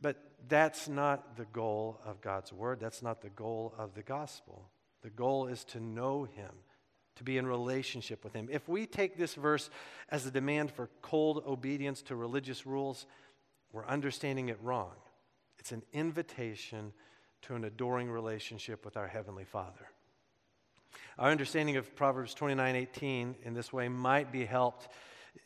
But 0.01 0.17
that's 0.49 0.89
not 0.89 1.37
the 1.37 1.45
goal 1.47 2.01
of 2.05 2.21
God's 2.21 2.53
Word. 2.53 2.81
That's 2.81 3.03
not 3.03 3.21
the 3.23 3.31
goal 3.31 3.75
of 3.79 3.95
the 3.95 4.03
gospel. 4.03 4.69
The 5.03 5.11
goal 5.11 5.47
is 5.47 5.65
to 5.67 5.81
know 5.81 6.25
Him, 6.25 6.51
to 7.17 7.25
be 7.25 7.39
in 7.39 7.47
relationship 7.47 8.25
with 8.25 8.33
Him. 8.33 8.49
If 8.51 8.69
we 8.69 8.87
take 8.87 9.17
this 9.17 9.35
verse 9.35 9.71
as 10.09 10.27
a 10.27 10.31
demand 10.31 10.73
for 10.73 10.91
cold 11.01 11.43
obedience 11.47 12.03
to 12.03 12.17
religious 12.17 12.67
rules, 12.67 13.07
we're 13.73 13.87
understanding 13.87 14.49
it 14.49 14.59
wrong. 14.63 14.93
It's 15.59 15.73
an 15.73 15.83
invitation 15.93 16.93
to 17.43 17.55
an 17.55 17.65
adoring 17.65 18.11
relationship 18.11 18.85
with 18.85 18.97
our 18.97 19.09
Heavenly 19.09 19.45
Father. 19.45 19.89
Our 21.19 21.31
understanding 21.31 21.77
of 21.77 21.95
Proverbs 21.95 22.35
29:18 22.35 23.37
in 23.43 23.55
this 23.55 23.73
way 23.73 23.89
might 23.89 24.33
be 24.33 24.45
helped 24.45 24.89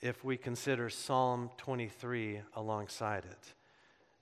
if 0.00 0.24
we 0.24 0.36
consider 0.36 0.90
Psalm 0.90 1.50
23 1.56 2.42
alongside 2.54 3.24
it. 3.24 3.54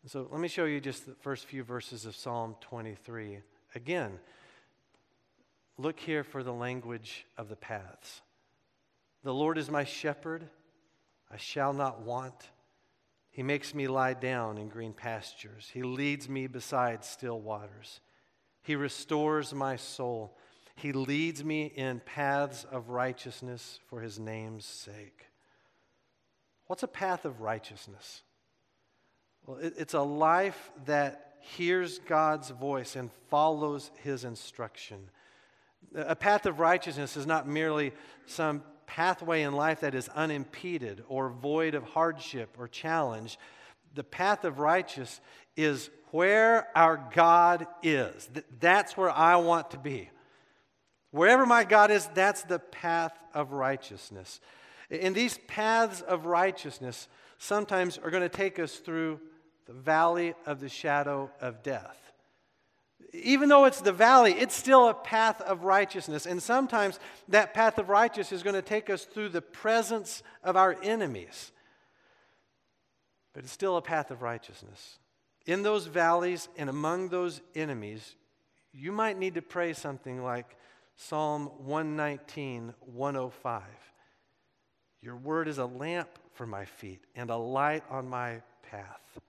So 0.07 0.29
let 0.31 0.39
me 0.39 0.49
show 0.49 0.67
you 0.67 0.81
just 0.81 1.07
the 1.07 1.15
first 1.15 1.47
few 1.47 1.65
verses 1.65 2.05
of 2.05 2.15
Psalm 2.15 2.57
23. 2.61 3.39
Again, 3.75 4.19
look 5.79 5.99
here 5.99 6.23
for 6.23 6.43
the 6.43 6.53
language 6.53 7.25
of 7.39 7.49
the 7.49 7.57
paths. 7.57 8.21
The 9.23 9.33
Lord 9.33 9.57
is 9.57 9.71
my 9.71 9.85
shepherd, 9.85 10.47
I 11.31 11.39
shall 11.39 11.73
not 11.73 12.03
want. 12.03 12.35
He 13.31 13.43
makes 13.43 13.75
me 13.75 13.89
lie 13.89 14.13
down 14.13 14.59
in 14.59 14.69
green 14.69 14.93
pastures. 14.93 15.71
He 15.73 15.83
leads 15.83 16.29
me 16.29 16.49
beside 16.49 17.03
still 17.03 17.41
waters. 17.41 18.01
He 18.63 18.77
restores 18.77 19.55
my 19.55 19.77
soul. 19.77 20.37
He 20.77 20.93
leads 20.93 21.43
me 21.43 21.73
in 21.75 22.01
paths 22.01 22.65
of 22.71 22.91
righteousness 22.91 23.81
for 23.89 24.03
his 24.03 24.19
name's 24.19 24.67
sake. 24.67 25.29
What's 26.67 26.83
a 26.83 26.89
path 26.89 27.25
of 27.25 27.41
righteousness? 27.41 28.23
Well, 29.47 29.59
it, 29.59 29.75
it's 29.77 29.95
a 29.95 30.03
life 30.03 30.71
that 30.87 31.35
hears 31.41 31.99
God's 31.99 32.51
voice 32.51 32.97
and 32.97 33.11
follows 33.29 33.91
his 34.03 34.25
instruction. 34.25 35.11
A 35.95 36.17
path 36.17 36.47
of 36.47 36.59
righteousness 36.61 37.17
is 37.17 37.27
not 37.27 37.47
merely 37.47 37.93
some 38.27 38.63
pathway 38.87 39.43
in 39.43 39.55
life 39.55 39.81
that 39.81 39.95
is 39.95 40.09
unimpeded 40.09 41.05
or 41.09 41.29
void 41.29 41.75
of 41.75 41.85
hardship 41.85 42.57
or 42.59 42.69
challenge. 42.69 43.39
The 43.95 44.05
path 44.05 44.45
of 44.45 44.59
righteous 44.59 45.21
is 45.57 45.91
where 46.11 46.69
our 46.77 47.09
God 47.13 47.67
is. 47.83 48.29
That's 48.61 48.97
where 48.97 49.11
I 49.11 49.37
want 49.37 49.73
to 49.73 49.79
be. 49.79 50.11
Wherever 51.11 51.47
my 51.47 51.65
God 51.65 51.91
is, 51.91 52.09
that's 52.15 52.43
the 52.43 52.59
path 52.59 53.13
of 53.35 53.53
righteousness. 53.53 54.41
And 54.91 55.15
these 55.15 55.39
paths 55.47 56.01
of 56.01 56.27
righteousness 56.27 57.09
sometimes 57.39 57.99
are 57.99 58.11
going 58.11 58.23
to 58.23 58.29
take 58.29 58.59
us 58.59 58.77
through 58.77 59.21
the 59.67 59.73
valley 59.73 60.35
of 60.47 60.61
the 60.61 60.69
shadow 60.69 61.31
of 61.41 61.63
death 61.63 62.05
even 63.15 63.49
though 63.49 63.65
it's 63.65 63.81
the 63.81 63.93
valley, 63.93 64.33
it's 64.33 64.55
still 64.55 64.89
a 64.89 64.95
path 64.95 65.41
of 65.41 65.65
righteousness. 65.65 66.27
And 66.27 66.43
sometimes 66.43 66.99
that 67.29 67.55
path 67.55 67.79
of 67.79 67.89
righteousness 67.89 68.33
is 68.33 68.43
going 68.43 68.55
to 68.55 68.63
take 68.63 68.91
us 68.91 69.05
through 69.05 69.29
the 69.29 69.43
presence 69.43 70.23
of 70.43 70.57
our 70.57 70.77
enemies. 70.83 71.53
But 73.33 73.45
it's 73.45 73.53
still 73.53 73.77
a 73.77 73.83
path 73.83 74.11
of 74.11 74.23
righteousness. 74.23 74.99
In 75.47 75.63
those 75.63 75.87
valleys 75.87 76.49
and 76.57 76.69
among 76.69 77.09
those 77.09 77.41
enemies, 77.55 78.17
you 78.73 78.91
might 78.91 79.19
need 79.19 79.35
to 79.35 79.43
pray 79.43 79.73
something 79.73 80.23
like 80.23 80.57
Psalm 80.97 81.47
119, 81.59 82.75
105. 82.81 83.63
Your 85.03 85.17
word 85.17 85.49
is 85.49 85.59
a 85.59 85.67
lamp 85.67 86.09
for 86.33 86.47
my 86.47 86.65
feet 86.65 87.05
and 87.15 87.31
a 87.31 87.37
light 87.37 87.85
on 87.91 88.09
my 88.09 88.41
path. 88.63 89.21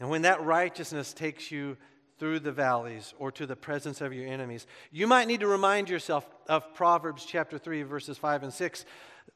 And 0.00 0.10
when 0.10 0.22
that 0.22 0.42
righteousness 0.42 1.12
takes 1.12 1.50
you 1.50 1.76
through 2.18 2.40
the 2.40 2.52
valleys 2.52 3.12
or 3.18 3.32
to 3.32 3.46
the 3.46 3.56
presence 3.56 4.00
of 4.00 4.12
your 4.12 4.26
enemies. 4.26 4.66
You 4.92 5.06
might 5.06 5.28
need 5.28 5.40
to 5.40 5.46
remind 5.46 5.88
yourself 5.88 6.26
of 6.48 6.74
Proverbs 6.74 7.24
chapter 7.24 7.58
3, 7.58 7.82
verses 7.82 8.18
5 8.18 8.44
and 8.44 8.52
6. 8.52 8.84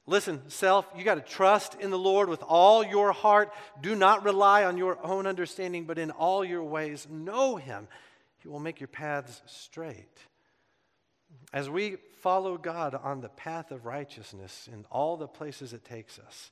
Listen, 0.06 0.48
self, 0.48 0.86
you 0.96 1.04
got 1.04 1.16
to 1.16 1.20
trust 1.20 1.74
in 1.74 1.90
the 1.90 1.98
Lord 1.98 2.28
with 2.28 2.42
all 2.42 2.84
your 2.84 3.12
heart. 3.12 3.52
Do 3.80 3.94
not 3.94 4.24
rely 4.24 4.64
on 4.64 4.78
your 4.78 5.04
own 5.04 5.26
understanding, 5.26 5.84
but 5.84 5.98
in 5.98 6.10
all 6.10 6.44
your 6.44 6.62
ways 6.62 7.06
know 7.10 7.56
Him. 7.56 7.88
He 8.38 8.48
will 8.48 8.60
make 8.60 8.80
your 8.80 8.88
paths 8.88 9.42
straight. 9.46 10.18
As 11.52 11.68
we 11.68 11.96
follow 12.20 12.56
God 12.56 12.94
on 12.94 13.20
the 13.20 13.28
path 13.28 13.70
of 13.70 13.86
righteousness 13.86 14.68
in 14.72 14.84
all 14.90 15.16
the 15.16 15.26
places 15.26 15.72
it 15.72 15.84
takes 15.84 16.18
us, 16.18 16.50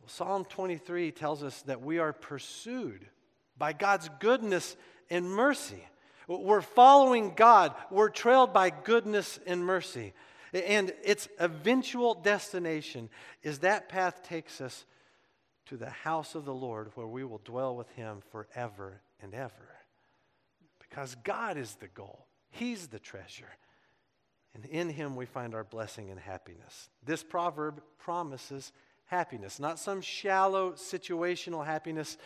well, 0.00 0.08
Psalm 0.08 0.44
23 0.44 1.10
tells 1.12 1.42
us 1.42 1.62
that 1.62 1.80
we 1.80 1.98
are 1.98 2.12
pursued 2.12 3.06
by 3.56 3.72
God's 3.72 4.08
goodness 4.20 4.76
and 5.10 5.30
mercy. 5.30 5.82
We're 6.26 6.62
following 6.62 7.34
God. 7.34 7.74
We're 7.90 8.08
trailed 8.08 8.52
by 8.52 8.70
goodness 8.70 9.38
and 9.46 9.64
mercy. 9.64 10.14
And 10.52 10.92
its 11.02 11.28
eventual 11.38 12.14
destination 12.14 13.10
is 13.42 13.60
that 13.60 13.88
path 13.88 14.22
takes 14.22 14.60
us 14.60 14.84
to 15.66 15.76
the 15.76 15.90
house 15.90 16.34
of 16.34 16.44
the 16.44 16.54
Lord 16.54 16.90
where 16.94 17.06
we 17.06 17.24
will 17.24 17.40
dwell 17.44 17.74
with 17.74 17.90
him 17.90 18.22
forever 18.30 19.00
and 19.20 19.34
ever. 19.34 19.74
Because 20.78 21.16
God 21.24 21.56
is 21.56 21.74
the 21.74 21.88
goal, 21.88 22.26
He's 22.50 22.86
the 22.86 23.00
treasure. 23.00 23.50
And 24.54 24.64
in 24.66 24.88
Him 24.88 25.16
we 25.16 25.26
find 25.26 25.54
our 25.54 25.64
blessing 25.64 26.10
and 26.10 26.20
happiness. 26.20 26.88
This 27.04 27.24
proverb 27.24 27.82
promises 27.98 28.70
happiness, 29.06 29.58
not 29.58 29.80
some 29.80 30.00
shallow 30.00 30.72
situational 30.72 31.66
happiness 31.66 32.16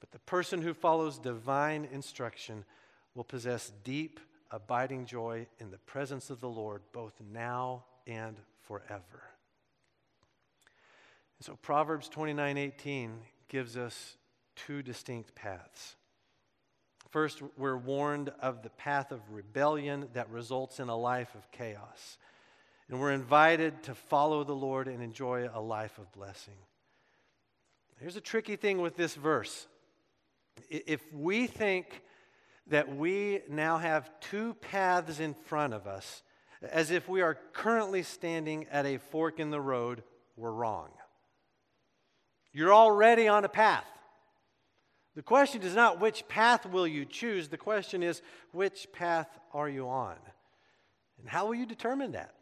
but 0.00 0.10
the 0.10 0.18
person 0.20 0.62
who 0.62 0.74
follows 0.74 1.18
divine 1.18 1.86
instruction 1.92 2.64
will 3.14 3.24
possess 3.24 3.72
deep, 3.84 4.18
abiding 4.50 5.06
joy 5.06 5.46
in 5.58 5.70
the 5.70 5.78
presence 5.78 6.30
of 6.30 6.40
the 6.40 6.48
Lord, 6.48 6.82
both 6.92 7.12
now 7.32 7.84
and 8.06 8.36
forever. 8.62 9.22
And 11.38 11.46
so 11.46 11.56
Proverbs 11.56 12.08
29:18 12.08 13.22
gives 13.48 13.76
us 13.76 14.16
two 14.56 14.82
distinct 14.82 15.34
paths. 15.34 15.96
First, 17.10 17.42
we're 17.56 17.76
warned 17.76 18.28
of 18.40 18.62
the 18.62 18.70
path 18.70 19.10
of 19.10 19.32
rebellion 19.32 20.08
that 20.12 20.30
results 20.30 20.78
in 20.78 20.88
a 20.88 20.96
life 20.96 21.34
of 21.34 21.50
chaos. 21.50 22.18
And 22.88 23.00
we're 23.00 23.12
invited 23.12 23.82
to 23.84 23.94
follow 23.94 24.44
the 24.44 24.54
Lord 24.54 24.86
and 24.86 25.02
enjoy 25.02 25.48
a 25.52 25.60
life 25.60 25.98
of 25.98 26.10
blessing. 26.12 26.56
Here's 27.98 28.16
a 28.16 28.20
tricky 28.20 28.56
thing 28.56 28.80
with 28.80 28.96
this 28.96 29.14
verse 29.14 29.66
if 30.68 31.00
we 31.12 31.46
think 31.46 32.02
that 32.66 32.94
we 32.94 33.40
now 33.48 33.78
have 33.78 34.10
two 34.20 34.54
paths 34.54 35.20
in 35.20 35.34
front 35.34 35.74
of 35.74 35.86
us, 35.86 36.22
as 36.62 36.90
if 36.90 37.08
we 37.08 37.20
are 37.22 37.38
currently 37.52 38.02
standing 38.02 38.66
at 38.70 38.86
a 38.86 38.98
fork 38.98 39.40
in 39.40 39.50
the 39.50 39.60
road, 39.60 40.02
we're 40.36 40.52
wrong. 40.52 40.90
You're 42.52 42.74
already 42.74 43.28
on 43.28 43.44
a 43.44 43.48
path. 43.48 43.86
The 45.16 45.22
question 45.22 45.62
is 45.62 45.74
not 45.74 46.00
which 46.00 46.26
path 46.28 46.66
will 46.66 46.86
you 46.86 47.04
choose, 47.04 47.48
the 47.48 47.56
question 47.56 48.02
is 48.02 48.22
which 48.52 48.86
path 48.92 49.28
are 49.52 49.68
you 49.68 49.88
on? 49.88 50.16
And 51.18 51.28
how 51.28 51.46
will 51.46 51.54
you 51.54 51.66
determine 51.66 52.12
that? 52.12 52.34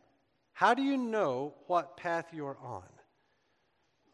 How 0.53 0.75
do 0.75 0.83
you 0.83 0.97
know 0.97 1.55
what 1.67 1.97
path 1.97 2.27
you're 2.33 2.59
on? 2.63 2.83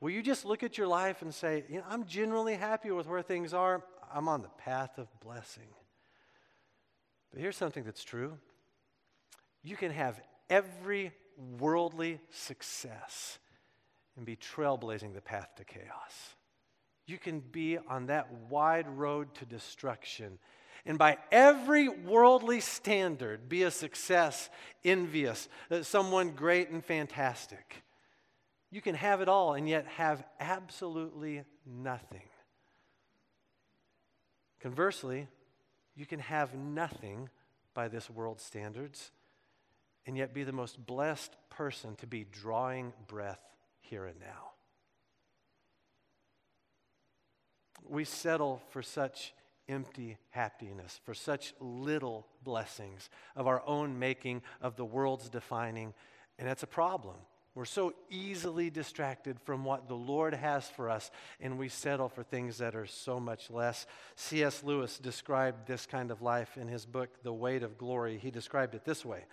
Will 0.00 0.10
you 0.10 0.22
just 0.22 0.44
look 0.44 0.62
at 0.62 0.76
your 0.76 0.86
life 0.86 1.22
and 1.22 1.34
say, 1.34 1.64
you 1.68 1.78
know, 1.78 1.84
I'm 1.88 2.04
generally 2.04 2.54
happy 2.54 2.90
with 2.90 3.06
where 3.06 3.22
things 3.22 3.54
are. 3.54 3.82
I'm 4.14 4.28
on 4.28 4.42
the 4.42 4.48
path 4.48 4.96
of 4.96 5.08
blessing. 5.20 5.68
But 7.32 7.40
here's 7.40 7.56
something 7.56 7.84
that's 7.84 8.04
true 8.04 8.38
you 9.62 9.76
can 9.76 9.90
have 9.90 10.20
every 10.48 11.12
worldly 11.58 12.20
success 12.30 13.38
and 14.16 14.24
be 14.24 14.36
trailblazing 14.36 15.14
the 15.14 15.20
path 15.20 15.48
to 15.56 15.64
chaos. 15.64 16.36
You 17.06 17.18
can 17.18 17.40
be 17.40 17.76
on 17.76 18.06
that 18.06 18.32
wide 18.48 18.88
road 18.88 19.34
to 19.36 19.44
destruction 19.46 20.38
and 20.86 20.98
by 20.98 21.16
every 21.32 21.88
worldly 21.88 22.60
standard 22.60 23.48
be 23.48 23.62
a 23.62 23.70
success, 23.70 24.50
envious, 24.84 25.48
uh, 25.70 25.82
someone 25.82 26.32
great 26.32 26.68
and 26.68 26.84
fantastic. 26.84 27.82
You 28.70 28.82
can 28.82 28.94
have 28.94 29.22
it 29.22 29.28
all 29.28 29.54
and 29.54 29.68
yet 29.68 29.86
have 29.86 30.24
absolutely 30.38 31.42
nothing. 31.64 32.28
Conversely, 34.64 35.28
you 35.94 36.06
can 36.06 36.20
have 36.20 36.54
nothing 36.54 37.28
by 37.74 37.86
this 37.86 38.08
world's 38.08 38.42
standards 38.42 39.10
and 40.06 40.16
yet 40.16 40.32
be 40.32 40.42
the 40.42 40.52
most 40.52 40.86
blessed 40.86 41.36
person 41.50 41.96
to 41.96 42.06
be 42.06 42.24
drawing 42.24 42.94
breath 43.06 43.42
here 43.82 44.06
and 44.06 44.18
now. 44.18 44.52
We 47.86 48.06
settle 48.06 48.62
for 48.70 48.80
such 48.80 49.34
empty 49.68 50.16
happiness, 50.30 50.98
for 51.04 51.12
such 51.12 51.52
little 51.60 52.26
blessings 52.42 53.10
of 53.36 53.46
our 53.46 53.62
own 53.66 53.98
making, 53.98 54.40
of 54.62 54.76
the 54.76 54.84
world's 54.86 55.28
defining. 55.28 55.92
And 56.38 56.48
that's 56.48 56.62
a 56.62 56.66
problem. 56.66 57.16
We're 57.54 57.64
so 57.66 57.94
easily 58.10 58.68
distracted 58.68 59.38
from 59.44 59.64
what 59.64 59.86
the 59.86 59.94
Lord 59.94 60.34
has 60.34 60.68
for 60.68 60.90
us, 60.90 61.12
and 61.40 61.56
we 61.56 61.68
settle 61.68 62.08
for 62.08 62.24
things 62.24 62.58
that 62.58 62.74
are 62.74 62.86
so 62.86 63.20
much 63.20 63.48
less. 63.48 63.86
C.S. 64.16 64.64
Lewis 64.64 64.98
described 64.98 65.68
this 65.68 65.86
kind 65.86 66.10
of 66.10 66.20
life 66.20 66.56
in 66.56 66.66
his 66.66 66.84
book, 66.84 67.10
The 67.22 67.32
Weight 67.32 67.62
of 67.62 67.78
Glory. 67.78 68.18
He 68.18 68.32
described 68.32 68.74
it 68.74 68.84
this 68.84 69.04
way 69.04 69.24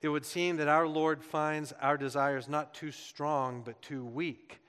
It 0.00 0.08
would 0.08 0.24
seem 0.24 0.58
that 0.58 0.68
our 0.68 0.86
Lord 0.86 1.20
finds 1.24 1.72
our 1.80 1.96
desires 1.96 2.48
not 2.48 2.74
too 2.74 2.92
strong, 2.92 3.62
but 3.64 3.82
too 3.82 4.04
weak. 4.04 4.60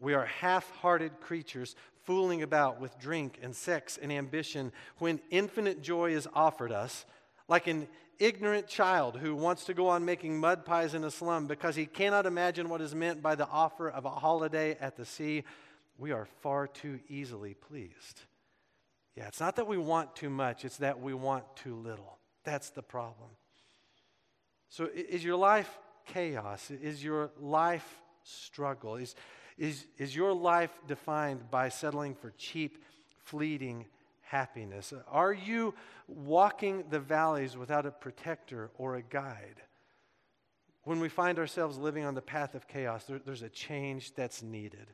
We 0.00 0.14
are 0.14 0.26
half 0.26 0.68
hearted 0.78 1.20
creatures 1.20 1.76
fooling 2.02 2.42
about 2.42 2.80
with 2.80 2.98
drink 2.98 3.38
and 3.42 3.54
sex 3.54 3.96
and 3.96 4.12
ambition 4.12 4.72
when 4.98 5.20
infinite 5.30 5.82
joy 5.82 6.10
is 6.10 6.28
offered 6.34 6.72
us, 6.72 7.06
like 7.46 7.68
an 7.68 7.86
ignorant 8.18 8.66
child 8.66 9.16
who 9.16 9.34
wants 9.34 9.64
to 9.64 9.74
go 9.74 9.88
on 9.88 10.04
making 10.04 10.38
mud 10.38 10.64
pies 10.64 10.94
in 10.94 11.04
a 11.04 11.10
slum 11.10 11.46
because 11.46 11.76
he 11.76 11.86
cannot 11.86 12.26
imagine 12.26 12.68
what 12.68 12.80
is 12.80 12.94
meant 12.94 13.22
by 13.22 13.34
the 13.34 13.48
offer 13.48 13.88
of 13.88 14.04
a 14.04 14.10
holiday 14.10 14.76
at 14.80 14.96
the 14.96 15.04
sea, 15.04 15.44
we 15.98 16.12
are 16.12 16.26
far 16.42 16.66
too 16.66 17.00
easily 17.08 17.54
pleased. 17.54 18.22
Yeah, 19.16 19.28
it's 19.28 19.40
not 19.40 19.56
that 19.56 19.66
we 19.66 19.78
want 19.78 20.16
too 20.16 20.30
much, 20.30 20.64
it's 20.64 20.78
that 20.78 21.00
we 21.00 21.14
want 21.14 21.44
too 21.56 21.74
little. 21.76 22.18
That's 22.42 22.70
the 22.70 22.82
problem. 22.82 23.30
So, 24.68 24.88
is 24.92 25.22
your 25.22 25.36
life 25.36 25.78
chaos? 26.06 26.70
Is 26.70 27.02
your 27.04 27.30
life 27.38 28.00
struggle? 28.24 28.96
Is, 28.96 29.14
is, 29.56 29.86
is 29.98 30.16
your 30.16 30.32
life 30.32 30.72
defined 30.88 31.50
by 31.50 31.68
settling 31.68 32.14
for 32.14 32.32
cheap, 32.36 32.82
fleeting 33.24 33.86
happiness? 34.34 34.92
Are 35.06 35.32
you 35.32 35.74
walking 36.08 36.82
the 36.90 36.98
valleys 36.98 37.56
without 37.56 37.86
a 37.86 37.92
protector 37.92 38.72
or 38.78 38.96
a 38.96 39.02
guide? 39.02 39.62
When 40.82 40.98
we 40.98 41.08
find 41.08 41.38
ourselves 41.38 41.78
living 41.78 42.04
on 42.04 42.16
the 42.16 42.20
path 42.20 42.56
of 42.56 42.66
chaos, 42.66 43.04
there, 43.04 43.20
there's 43.24 43.42
a 43.42 43.48
change 43.48 44.12
that's 44.16 44.42
needed. 44.42 44.88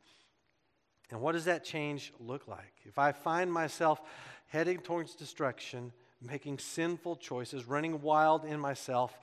And 1.11 1.23
what 1.23 1.33
does 1.33 1.47
that 1.47 1.65
change 1.65 2.13
look 2.21 2.49
like? 2.49 2.75
If 2.85 2.99
I 2.99 3.13
find 3.13 3.51
myself 3.51 4.03
heading 4.49 4.79
towards 4.79 5.15
destruction, 5.15 5.91
making 6.21 6.59
sinful 6.59 7.17
choices, 7.17 7.65
running 7.65 8.03
wild 8.03 8.45
in 8.45 8.61
myself, 8.61 9.19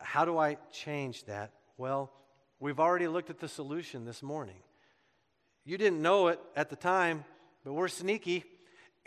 how 0.00 0.24
do 0.24 0.38
I 0.38 0.56
change 0.72 1.24
that? 1.24 1.52
Well, 1.76 2.10
we've 2.58 2.80
already 2.80 3.06
looked 3.06 3.28
at 3.28 3.38
the 3.38 3.48
solution 3.48 4.06
this 4.06 4.22
morning. 4.22 4.62
You 5.66 5.76
didn't 5.76 6.00
know 6.00 6.28
it 6.28 6.40
at 6.56 6.70
the 6.70 6.76
time, 6.76 7.26
but 7.64 7.74
we're 7.74 7.88
sneaky. 7.88 8.44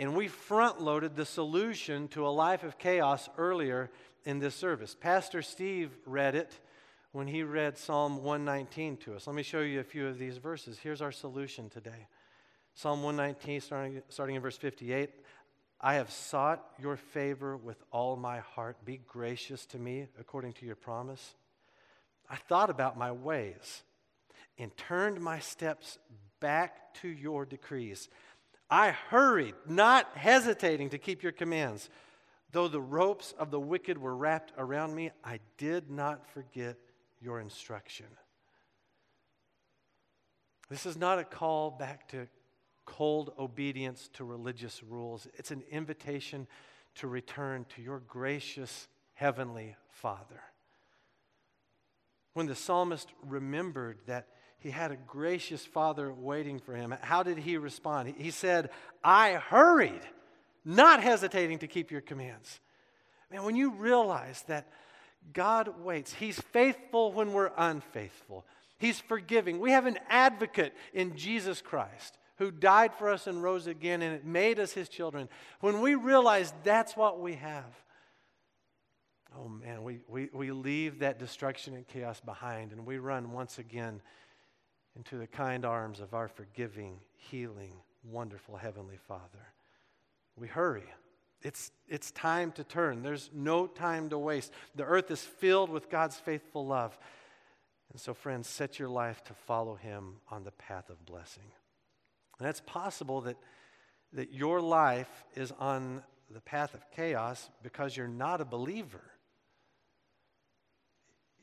And 0.01 0.15
we 0.15 0.29
front 0.29 0.81
loaded 0.81 1.15
the 1.15 1.27
solution 1.27 2.07
to 2.07 2.25
a 2.25 2.29
life 2.29 2.63
of 2.63 2.79
chaos 2.79 3.29
earlier 3.37 3.91
in 4.25 4.39
this 4.39 4.55
service. 4.55 4.95
Pastor 4.99 5.43
Steve 5.43 5.95
read 6.07 6.33
it 6.33 6.59
when 7.11 7.27
he 7.27 7.43
read 7.43 7.77
Psalm 7.77 8.23
119 8.23 8.97
to 8.97 9.13
us. 9.13 9.27
Let 9.27 9.35
me 9.35 9.43
show 9.43 9.59
you 9.59 9.79
a 9.79 9.83
few 9.83 10.07
of 10.07 10.17
these 10.17 10.37
verses. 10.37 10.79
Here's 10.79 11.03
our 11.03 11.11
solution 11.11 11.69
today 11.69 12.07
Psalm 12.73 13.03
119, 13.03 13.61
starting, 13.61 14.01
starting 14.09 14.35
in 14.37 14.41
verse 14.41 14.57
58. 14.57 15.11
I 15.79 15.93
have 15.93 16.09
sought 16.09 16.65
your 16.81 16.97
favor 16.97 17.55
with 17.55 17.77
all 17.91 18.15
my 18.15 18.39
heart. 18.39 18.83
Be 18.83 19.01
gracious 19.07 19.67
to 19.67 19.77
me 19.77 20.07
according 20.19 20.53
to 20.53 20.65
your 20.65 20.75
promise. 20.75 21.35
I 22.27 22.37
thought 22.37 22.71
about 22.71 22.97
my 22.97 23.11
ways 23.11 23.83
and 24.57 24.75
turned 24.77 25.21
my 25.21 25.37
steps 25.37 25.99
back 26.39 26.95
to 26.95 27.07
your 27.07 27.45
decrees. 27.45 28.09
I 28.71 28.91
hurried, 28.91 29.55
not 29.67 30.07
hesitating 30.15 30.91
to 30.91 30.97
keep 30.97 31.21
your 31.21 31.33
commands. 31.33 31.89
Though 32.53 32.69
the 32.69 32.81
ropes 32.81 33.33
of 33.37 33.51
the 33.51 33.59
wicked 33.59 33.97
were 33.97 34.15
wrapped 34.15 34.53
around 34.57 34.95
me, 34.95 35.11
I 35.23 35.39
did 35.57 35.91
not 35.91 36.25
forget 36.31 36.77
your 37.21 37.41
instruction. 37.41 38.07
This 40.69 40.85
is 40.85 40.95
not 40.95 41.19
a 41.19 41.25
call 41.25 41.69
back 41.69 42.07
to 42.09 42.27
cold 42.85 43.33
obedience 43.37 44.09
to 44.13 44.23
religious 44.23 44.81
rules, 44.83 45.27
it's 45.35 45.51
an 45.51 45.63
invitation 45.69 46.47
to 46.95 47.07
return 47.07 47.65
to 47.75 47.81
your 47.81 47.99
gracious 47.99 48.87
heavenly 49.13 49.75
Father. 49.89 50.41
When 52.33 52.47
the 52.47 52.55
psalmist 52.55 53.09
remembered 53.23 53.99
that 54.07 54.27
he 54.61 54.69
had 54.69 54.91
a 54.91 54.95
gracious 54.95 55.65
father 55.65 56.13
waiting 56.13 56.59
for 56.59 56.75
him. 56.75 56.93
How 57.01 57.23
did 57.23 57.39
he 57.39 57.57
respond? 57.57 58.13
He 58.17 58.29
said, 58.29 58.69
I 59.03 59.33
hurried, 59.33 60.01
not 60.63 61.01
hesitating 61.01 61.59
to 61.59 61.67
keep 61.67 61.89
your 61.89 62.01
commands. 62.01 62.59
Man, 63.31 63.43
when 63.43 63.55
you 63.55 63.71
realize 63.71 64.43
that 64.47 64.67
God 65.33 65.83
waits, 65.83 66.13
He's 66.13 66.39
faithful 66.39 67.11
when 67.11 67.33
we're 67.33 67.51
unfaithful, 67.57 68.45
He's 68.77 68.99
forgiving. 68.99 69.59
We 69.59 69.71
have 69.71 69.87
an 69.87 69.97
advocate 70.09 70.73
in 70.93 71.15
Jesus 71.15 71.61
Christ 71.61 72.17
who 72.37 72.51
died 72.51 72.93
for 72.95 73.09
us 73.09 73.27
and 73.27 73.41
rose 73.41 73.67
again, 73.67 74.01
and 74.01 74.15
it 74.15 74.25
made 74.25 74.59
us 74.59 74.73
His 74.73 74.89
children. 74.89 75.27
When 75.59 75.81
we 75.81 75.95
realize 75.95 76.53
that's 76.63 76.95
what 76.95 77.19
we 77.19 77.33
have, 77.35 77.73
oh 79.37 79.47
man, 79.47 79.83
we, 79.83 79.99
we, 80.07 80.29
we 80.33 80.51
leave 80.51 80.99
that 80.99 81.19
destruction 81.19 81.73
and 81.73 81.87
chaos 81.87 82.19
behind 82.19 82.71
and 82.71 82.85
we 82.85 82.97
run 82.97 83.31
once 83.31 83.59
again 83.59 84.01
into 84.95 85.17
the 85.17 85.27
kind 85.27 85.65
arms 85.65 85.99
of 85.99 86.13
our 86.13 86.27
forgiving, 86.27 86.99
healing, 87.15 87.73
wonderful 88.03 88.57
Heavenly 88.57 88.97
Father. 89.07 89.53
We 90.35 90.47
hurry. 90.47 90.83
It's, 91.41 91.71
it's 91.87 92.11
time 92.11 92.51
to 92.53 92.63
turn. 92.63 93.01
There's 93.01 93.29
no 93.33 93.67
time 93.67 94.09
to 94.09 94.17
waste. 94.17 94.51
The 94.75 94.83
earth 94.83 95.09
is 95.09 95.21
filled 95.21 95.69
with 95.69 95.89
God's 95.89 96.17
faithful 96.17 96.65
love. 96.65 96.97
And 97.91 97.99
so, 97.99 98.13
friends, 98.13 98.47
set 98.47 98.79
your 98.79 98.89
life 98.89 99.23
to 99.25 99.33
follow 99.33 99.75
Him 99.75 100.17
on 100.29 100.43
the 100.43 100.51
path 100.51 100.89
of 100.89 101.05
blessing. 101.05 101.51
And 102.39 102.47
it's 102.47 102.61
possible 102.61 103.21
that, 103.21 103.37
that 104.13 104.33
your 104.33 104.61
life 104.61 105.25
is 105.35 105.51
on 105.59 106.03
the 106.29 106.41
path 106.41 106.73
of 106.73 106.89
chaos 106.91 107.49
because 107.63 107.97
you're 107.97 108.07
not 108.07 108.39
a 108.39 108.45
believer. 108.45 109.01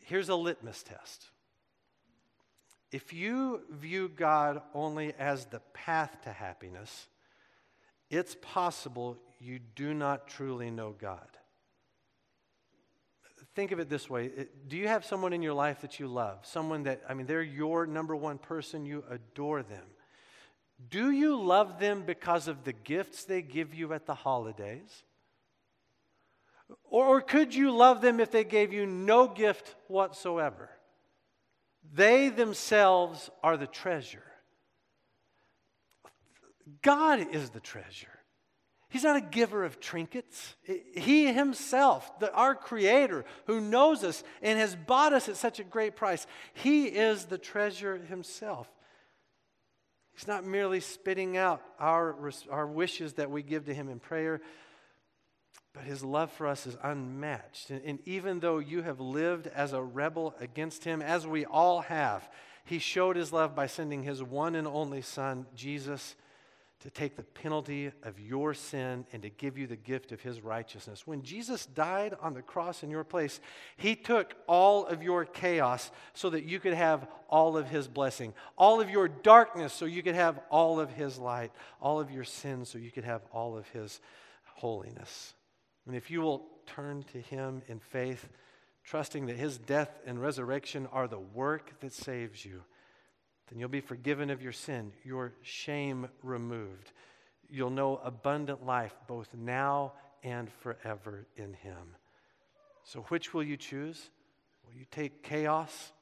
Here's 0.00 0.28
a 0.28 0.34
litmus 0.34 0.82
test 0.82 1.26
if 2.90 3.12
you 3.12 3.62
view 3.70 4.09
God 4.09 4.62
only 4.74 5.12
as 5.18 5.46
the 5.46 5.61
path 5.74 6.16
to 6.22 6.33
happiness, 6.33 7.09
it's 8.11 8.37
possible 8.40 9.18
you 9.38 9.59
do 9.59 9.92
not 9.92 10.29
truly 10.29 10.70
know 10.70 10.94
God. 10.98 11.29
Think 13.55 13.72
of 13.72 13.81
it 13.81 13.88
this 13.88 14.09
way 14.09 14.31
Do 14.68 14.77
you 14.77 14.88
have 14.88 15.05
someone 15.05 15.33
in 15.33 15.42
your 15.42 15.53
life 15.53 15.81
that 15.81 15.98
you 15.98 16.07
love? 16.07 16.38
Someone 16.42 16.85
that, 16.85 17.03
I 17.09 17.14
mean, 17.14 17.27
they're 17.27 17.42
your 17.42 17.87
number 17.87 18.16
one 18.16 18.38
person, 18.38 18.87
you 18.87 19.05
adore 19.11 19.62
them. 19.62 19.85
Do 20.90 21.11
you 21.11 21.40
love 21.40 21.81
them 21.81 22.05
because 22.07 22.46
of 22.46 22.64
the 22.64 22.72
gifts 22.72 23.24
they 23.24 23.42
give 23.42 23.74
you 23.74 23.92
at 23.92 24.07
the 24.07 24.14
holidays? 24.14 25.03
Or, 26.85 27.20
could 27.20 27.55
you 27.55 27.74
love 27.74 28.01
them 28.01 28.20
if 28.20 28.31
they 28.31 28.44
gave 28.44 28.72
you 28.72 28.87
no 28.87 29.27
gift 29.27 29.74
whatsoever? 29.88 30.70
They 31.92 32.29
themselves 32.29 33.31
are 33.42 33.57
the 33.57 33.66
treasure. 33.66 34.22
God 36.83 37.35
is 37.35 37.51
the 37.51 37.61
treasure. 37.61 38.09
He's 38.90 39.05
not 39.05 39.16
a 39.16 39.20
giver 39.20 39.64
of 39.64 39.81
trinkets. 39.81 40.55
He 40.94 41.31
himself, 41.31 42.18
the, 42.20 42.33
our 42.33 42.55
Creator, 42.55 43.27
who 43.46 43.61
knows 43.61 44.03
us 44.03 44.24
and 44.40 44.59
has 44.59 44.74
bought 44.74 45.12
us 45.12 45.29
at 45.29 45.37
such 45.37 45.61
a 45.61 45.64
great 45.64 45.94
price, 45.94 46.27
He 46.55 46.87
is 46.87 47.27
the 47.27 47.37
treasure 47.37 47.98
Himself. 47.98 48.66
He's 50.14 50.27
not 50.27 50.44
merely 50.44 50.81
spitting 50.81 51.37
out 51.37 51.62
our, 51.79 52.33
our 52.51 52.66
wishes 52.66 53.14
that 53.14 53.31
we 53.31 53.42
give 53.42 53.66
to 53.66 53.74
Him 53.74 53.90
in 53.90 54.01
prayer, 54.01 54.40
but 55.78 55.86
his 55.86 56.02
love 56.02 56.32
for 56.32 56.48
us 56.48 56.66
is 56.66 56.76
unmatched. 56.82 57.70
And, 57.70 57.80
and, 57.84 57.98
even 58.04 58.40
though 58.40 58.58
you 58.58 58.82
have 58.82 58.98
lived 58.98 59.46
as 59.46 59.72
a 59.72 59.80
rebel 59.80 60.34
against 60.40 60.82
him, 60.82 61.00
as 61.00 61.24
we 61.24 61.44
all 61.44 61.82
have, 61.82 62.28
he 62.64 62.80
showed 62.80 63.14
his 63.14 63.32
love 63.32 63.54
by 63.54 63.68
sending 63.68 64.02
his 64.02 64.20
one 64.20 64.56
and 64.56 64.66
only 64.66 65.02
Son, 65.02 65.46
Jesus, 65.54 66.16
to 66.80 66.90
take 66.90 67.14
the 67.14 67.22
penalty 67.22 67.92
of 68.02 68.18
your 68.18 68.54
sin 68.54 69.06
and 69.12 69.22
to 69.22 69.30
give 69.30 69.56
you 69.56 69.68
the 69.68 69.76
gift 69.76 70.10
of 70.10 70.20
his 70.20 70.40
righteousness. 70.40 71.06
When 71.06 71.22
Jesus 71.22 71.64
died 71.64 72.16
on 72.20 72.34
the 72.34 72.42
cross 72.42 72.82
in 72.82 72.90
your 72.90 73.04
place, 73.04 73.38
he 73.76 73.94
took 73.94 74.34
all 74.48 74.84
of 74.84 75.00
your 75.00 75.24
chaos 75.24 75.92
so 76.12 76.28
that 76.30 76.42
you 76.42 76.58
could 76.58 76.74
have 76.74 77.06
all 77.28 77.56
of 77.56 77.68
his 77.68 77.86
blessing, 77.86 78.34
all 78.56 78.80
of 78.80 78.90
your 78.90 79.06
darkness 79.06 79.72
so 79.72 79.84
you 79.84 80.02
could 80.02 80.16
have 80.16 80.40
all 80.50 80.80
of 80.80 80.90
his 80.90 81.18
light, 81.18 81.52
all 81.80 82.00
of 82.00 82.10
your 82.10 82.24
sins 82.24 82.68
so 82.68 82.78
you 82.78 82.90
could 82.90 83.04
have 83.04 83.22
all 83.32 83.56
of 83.56 83.68
his 83.68 84.00
holiness. 84.56 85.34
And 85.88 85.96
if 85.96 86.11
you 86.11 86.20
will 86.20 86.44
turn 86.66 87.03
to 87.14 87.20
Him 87.20 87.62
in 87.66 87.81
faith, 87.81 88.29
trusting 88.85 89.27
that 89.27 89.37
His 89.37 89.57
death 89.57 89.90
and 90.07 90.20
resurrection 90.20 90.87
are 90.92 91.09
the 91.09 91.18
work 91.18 91.81
that 91.81 91.94
saves 91.94 92.44
you, 92.44 92.62
then 93.48 93.59
you'll 93.59 93.70
be 93.70 93.81
forgiven 93.81 94.29
of 94.29 94.42
your 94.42 94.53
sin, 94.53 94.92
your 95.03 95.33
shame 95.40 96.09
removed, 96.22 96.92
you'll 97.48 97.70
know 97.70 97.96
abundant 98.05 98.66
life 98.66 98.94
both 99.07 99.35
now 99.35 99.94
and 100.22 100.53
forever 100.61 101.27
in 101.37 101.55
Him. 101.55 101.96
So, 102.85 103.01
which 103.09 103.33
will 103.33 103.42
you 103.42 103.57
choose? 103.57 104.11
Will 104.66 104.74
you 104.79 104.85
take 104.90 105.22
chaos 105.22 105.92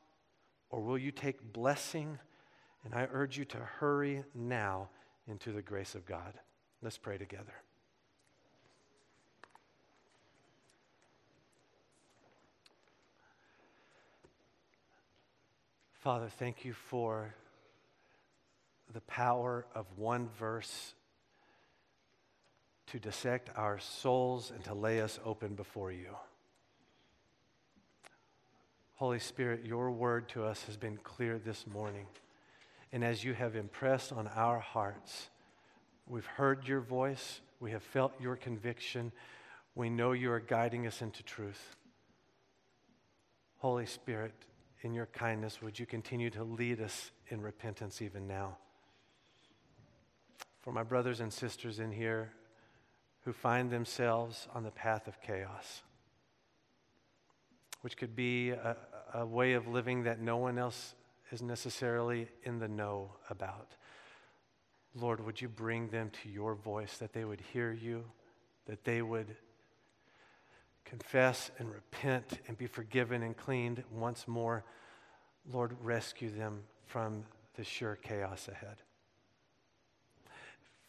or 0.70 0.80
will 0.80 0.98
you 0.98 1.12
take 1.12 1.52
blessing? 1.52 2.18
And 2.84 2.92
I 2.92 3.06
urge 3.12 3.38
you 3.38 3.44
to 3.46 3.58
hurry 3.58 4.24
now 4.34 4.88
into 5.28 5.52
the 5.52 5.62
grace 5.62 5.94
of 5.94 6.06
God. 6.06 6.34
Let's 6.82 6.98
pray 6.98 7.18
together. 7.18 7.54
Father, 16.06 16.28
thank 16.28 16.64
you 16.64 16.72
for 16.72 17.34
the 18.94 19.00
power 19.00 19.66
of 19.74 19.86
one 19.96 20.28
verse 20.38 20.94
to 22.86 23.00
dissect 23.00 23.50
our 23.56 23.80
souls 23.80 24.52
and 24.54 24.62
to 24.62 24.72
lay 24.72 25.00
us 25.00 25.18
open 25.24 25.56
before 25.56 25.90
you. 25.90 26.16
Holy 28.94 29.18
Spirit, 29.18 29.66
your 29.66 29.90
word 29.90 30.28
to 30.28 30.44
us 30.44 30.62
has 30.66 30.76
been 30.76 30.96
clear 30.98 31.40
this 31.40 31.66
morning. 31.66 32.06
And 32.92 33.02
as 33.02 33.24
you 33.24 33.34
have 33.34 33.56
impressed 33.56 34.12
on 34.12 34.28
our 34.28 34.60
hearts, 34.60 35.28
we've 36.06 36.24
heard 36.24 36.68
your 36.68 36.82
voice, 36.82 37.40
we 37.58 37.72
have 37.72 37.82
felt 37.82 38.12
your 38.20 38.36
conviction, 38.36 39.10
we 39.74 39.90
know 39.90 40.12
you 40.12 40.30
are 40.30 40.38
guiding 40.38 40.86
us 40.86 41.02
into 41.02 41.24
truth. 41.24 41.74
Holy 43.58 43.86
Spirit, 43.86 44.34
in 44.82 44.92
your 44.94 45.06
kindness, 45.06 45.62
would 45.62 45.78
you 45.78 45.86
continue 45.86 46.30
to 46.30 46.44
lead 46.44 46.80
us 46.80 47.10
in 47.28 47.40
repentance 47.40 48.02
even 48.02 48.26
now? 48.26 48.56
For 50.60 50.72
my 50.72 50.82
brothers 50.82 51.20
and 51.20 51.32
sisters 51.32 51.78
in 51.78 51.92
here 51.92 52.32
who 53.24 53.32
find 53.32 53.70
themselves 53.70 54.46
on 54.54 54.62
the 54.62 54.70
path 54.70 55.08
of 55.08 55.20
chaos, 55.20 55.82
which 57.80 57.96
could 57.96 58.14
be 58.14 58.50
a, 58.50 58.76
a 59.14 59.26
way 59.26 59.54
of 59.54 59.66
living 59.66 60.04
that 60.04 60.20
no 60.20 60.36
one 60.36 60.58
else 60.58 60.94
is 61.32 61.42
necessarily 61.42 62.28
in 62.44 62.58
the 62.58 62.68
know 62.68 63.10
about. 63.30 63.74
Lord, 64.94 65.24
would 65.24 65.40
you 65.40 65.48
bring 65.48 65.88
them 65.88 66.10
to 66.22 66.28
your 66.28 66.54
voice 66.54 66.98
that 66.98 67.12
they 67.12 67.24
would 67.24 67.40
hear 67.52 67.72
you, 67.72 68.04
that 68.66 68.84
they 68.84 69.02
would 69.02 69.36
confess 70.86 71.50
and 71.58 71.70
repent 71.70 72.38
and 72.48 72.56
be 72.56 72.66
forgiven 72.66 73.22
and 73.22 73.36
cleaned 73.36 73.84
once 73.92 74.26
more. 74.26 74.64
Lord, 75.52 75.76
rescue 75.82 76.30
them 76.30 76.62
from 76.86 77.24
the 77.56 77.64
sure 77.64 77.96
chaos 77.96 78.48
ahead. 78.48 78.76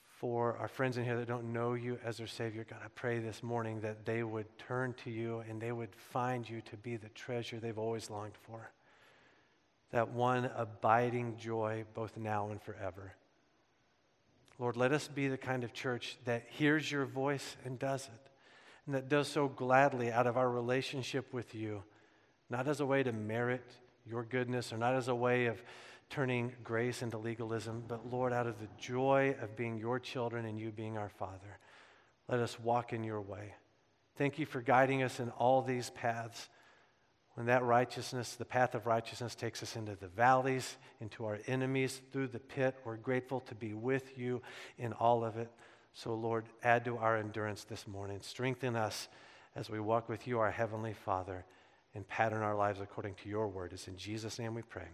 For 0.05 0.57
our 0.57 0.67
friends 0.67 0.97
in 0.97 1.03
here 1.03 1.17
that 1.17 1.27
don't 1.27 1.53
know 1.53 1.73
you 1.73 1.99
as 2.03 2.17
their 2.17 2.25
Savior, 2.25 2.65
God, 2.67 2.79
I 2.83 2.87
pray 2.95 3.19
this 3.19 3.43
morning 3.43 3.81
that 3.81 4.05
they 4.05 4.23
would 4.23 4.47
turn 4.57 4.95
to 5.03 5.11
you 5.11 5.43
and 5.47 5.61
they 5.61 5.71
would 5.71 5.95
find 5.95 6.49
you 6.49 6.61
to 6.61 6.77
be 6.77 6.97
the 6.97 7.09
treasure 7.09 7.59
they've 7.59 7.77
always 7.77 8.09
longed 8.09 8.33
for. 8.41 8.71
That 9.91 10.09
one 10.09 10.49
abiding 10.55 11.37
joy 11.37 11.85
both 11.93 12.17
now 12.17 12.49
and 12.49 12.59
forever. 12.61 13.13
Lord, 14.57 14.75
let 14.75 14.91
us 14.91 15.07
be 15.07 15.27
the 15.27 15.37
kind 15.37 15.63
of 15.63 15.71
church 15.71 16.17
that 16.25 16.45
hears 16.49 16.91
your 16.91 17.05
voice 17.05 17.55
and 17.63 17.77
does 17.77 18.05
it, 18.05 18.31
and 18.87 18.95
that 18.95 19.09
does 19.09 19.27
so 19.27 19.49
gladly 19.49 20.11
out 20.11 20.25
of 20.25 20.37
our 20.37 20.49
relationship 20.49 21.31
with 21.33 21.53
you, 21.53 21.83
not 22.49 22.67
as 22.67 22.79
a 22.79 22.85
way 22.85 23.03
to 23.03 23.11
merit 23.11 23.63
your 24.09 24.23
goodness 24.23 24.71
or 24.71 24.77
not 24.77 24.95
as 24.95 25.09
a 25.09 25.15
way 25.15 25.47
of 25.47 25.61
turning 26.09 26.53
grace 26.63 27.01
into 27.01 27.17
legalism, 27.17 27.83
but 27.85 28.09
Lord, 28.09 28.31
out 28.31 28.47
of 28.47 28.59
the 28.59 28.69
joy 28.79 29.35
of 29.41 29.57
being 29.57 29.77
your 29.77 29.99
children 29.99 30.45
and 30.45 30.57
you 30.57 30.71
being 30.71 30.97
our 30.97 31.09
Father, 31.09 31.59
let 32.29 32.39
us 32.39 32.57
walk 32.59 32.93
in 32.93 33.03
your 33.03 33.19
way. 33.19 33.53
Thank 34.17 34.39
you 34.39 34.45
for 34.45 34.61
guiding 34.61 35.03
us 35.03 35.19
in 35.19 35.29
all 35.31 35.61
these 35.61 35.89
paths. 35.89 36.49
When 37.35 37.47
that 37.47 37.63
righteousness, 37.63 38.35
the 38.35 38.45
path 38.45 38.73
of 38.73 38.87
righteousness, 38.87 39.35
takes 39.35 39.61
us 39.61 39.75
into 39.75 39.95
the 39.95 40.07
valleys, 40.07 40.77
into 41.01 41.25
our 41.25 41.39
enemies, 41.45 42.01
through 42.11 42.29
the 42.29 42.39
pit, 42.39 42.75
we're 42.83 42.95
grateful 42.95 43.41
to 43.41 43.53
be 43.53 43.73
with 43.73 44.17
you 44.17 44.41
in 44.77 44.93
all 44.93 45.23
of 45.23 45.37
it. 45.37 45.51
So, 45.93 46.13
Lord, 46.13 46.45
add 46.63 46.85
to 46.85 46.97
our 46.97 47.17
endurance 47.17 47.63
this 47.63 47.87
morning. 47.87 48.19
Strengthen 48.21 48.75
us 48.75 49.07
as 49.55 49.69
we 49.69 49.79
walk 49.79 50.09
with 50.09 50.27
you, 50.27 50.39
our 50.39 50.51
Heavenly 50.51 50.93
Father, 50.93 51.45
and 51.95 52.07
pattern 52.07 52.43
our 52.43 52.55
lives 52.55 52.79
according 52.79 53.15
to 53.15 53.29
your 53.29 53.47
word. 53.47 53.73
It's 53.73 53.87
in 53.87 53.97
Jesus' 53.97 54.37
name 54.37 54.53
we 54.53 54.61
pray. 54.61 54.87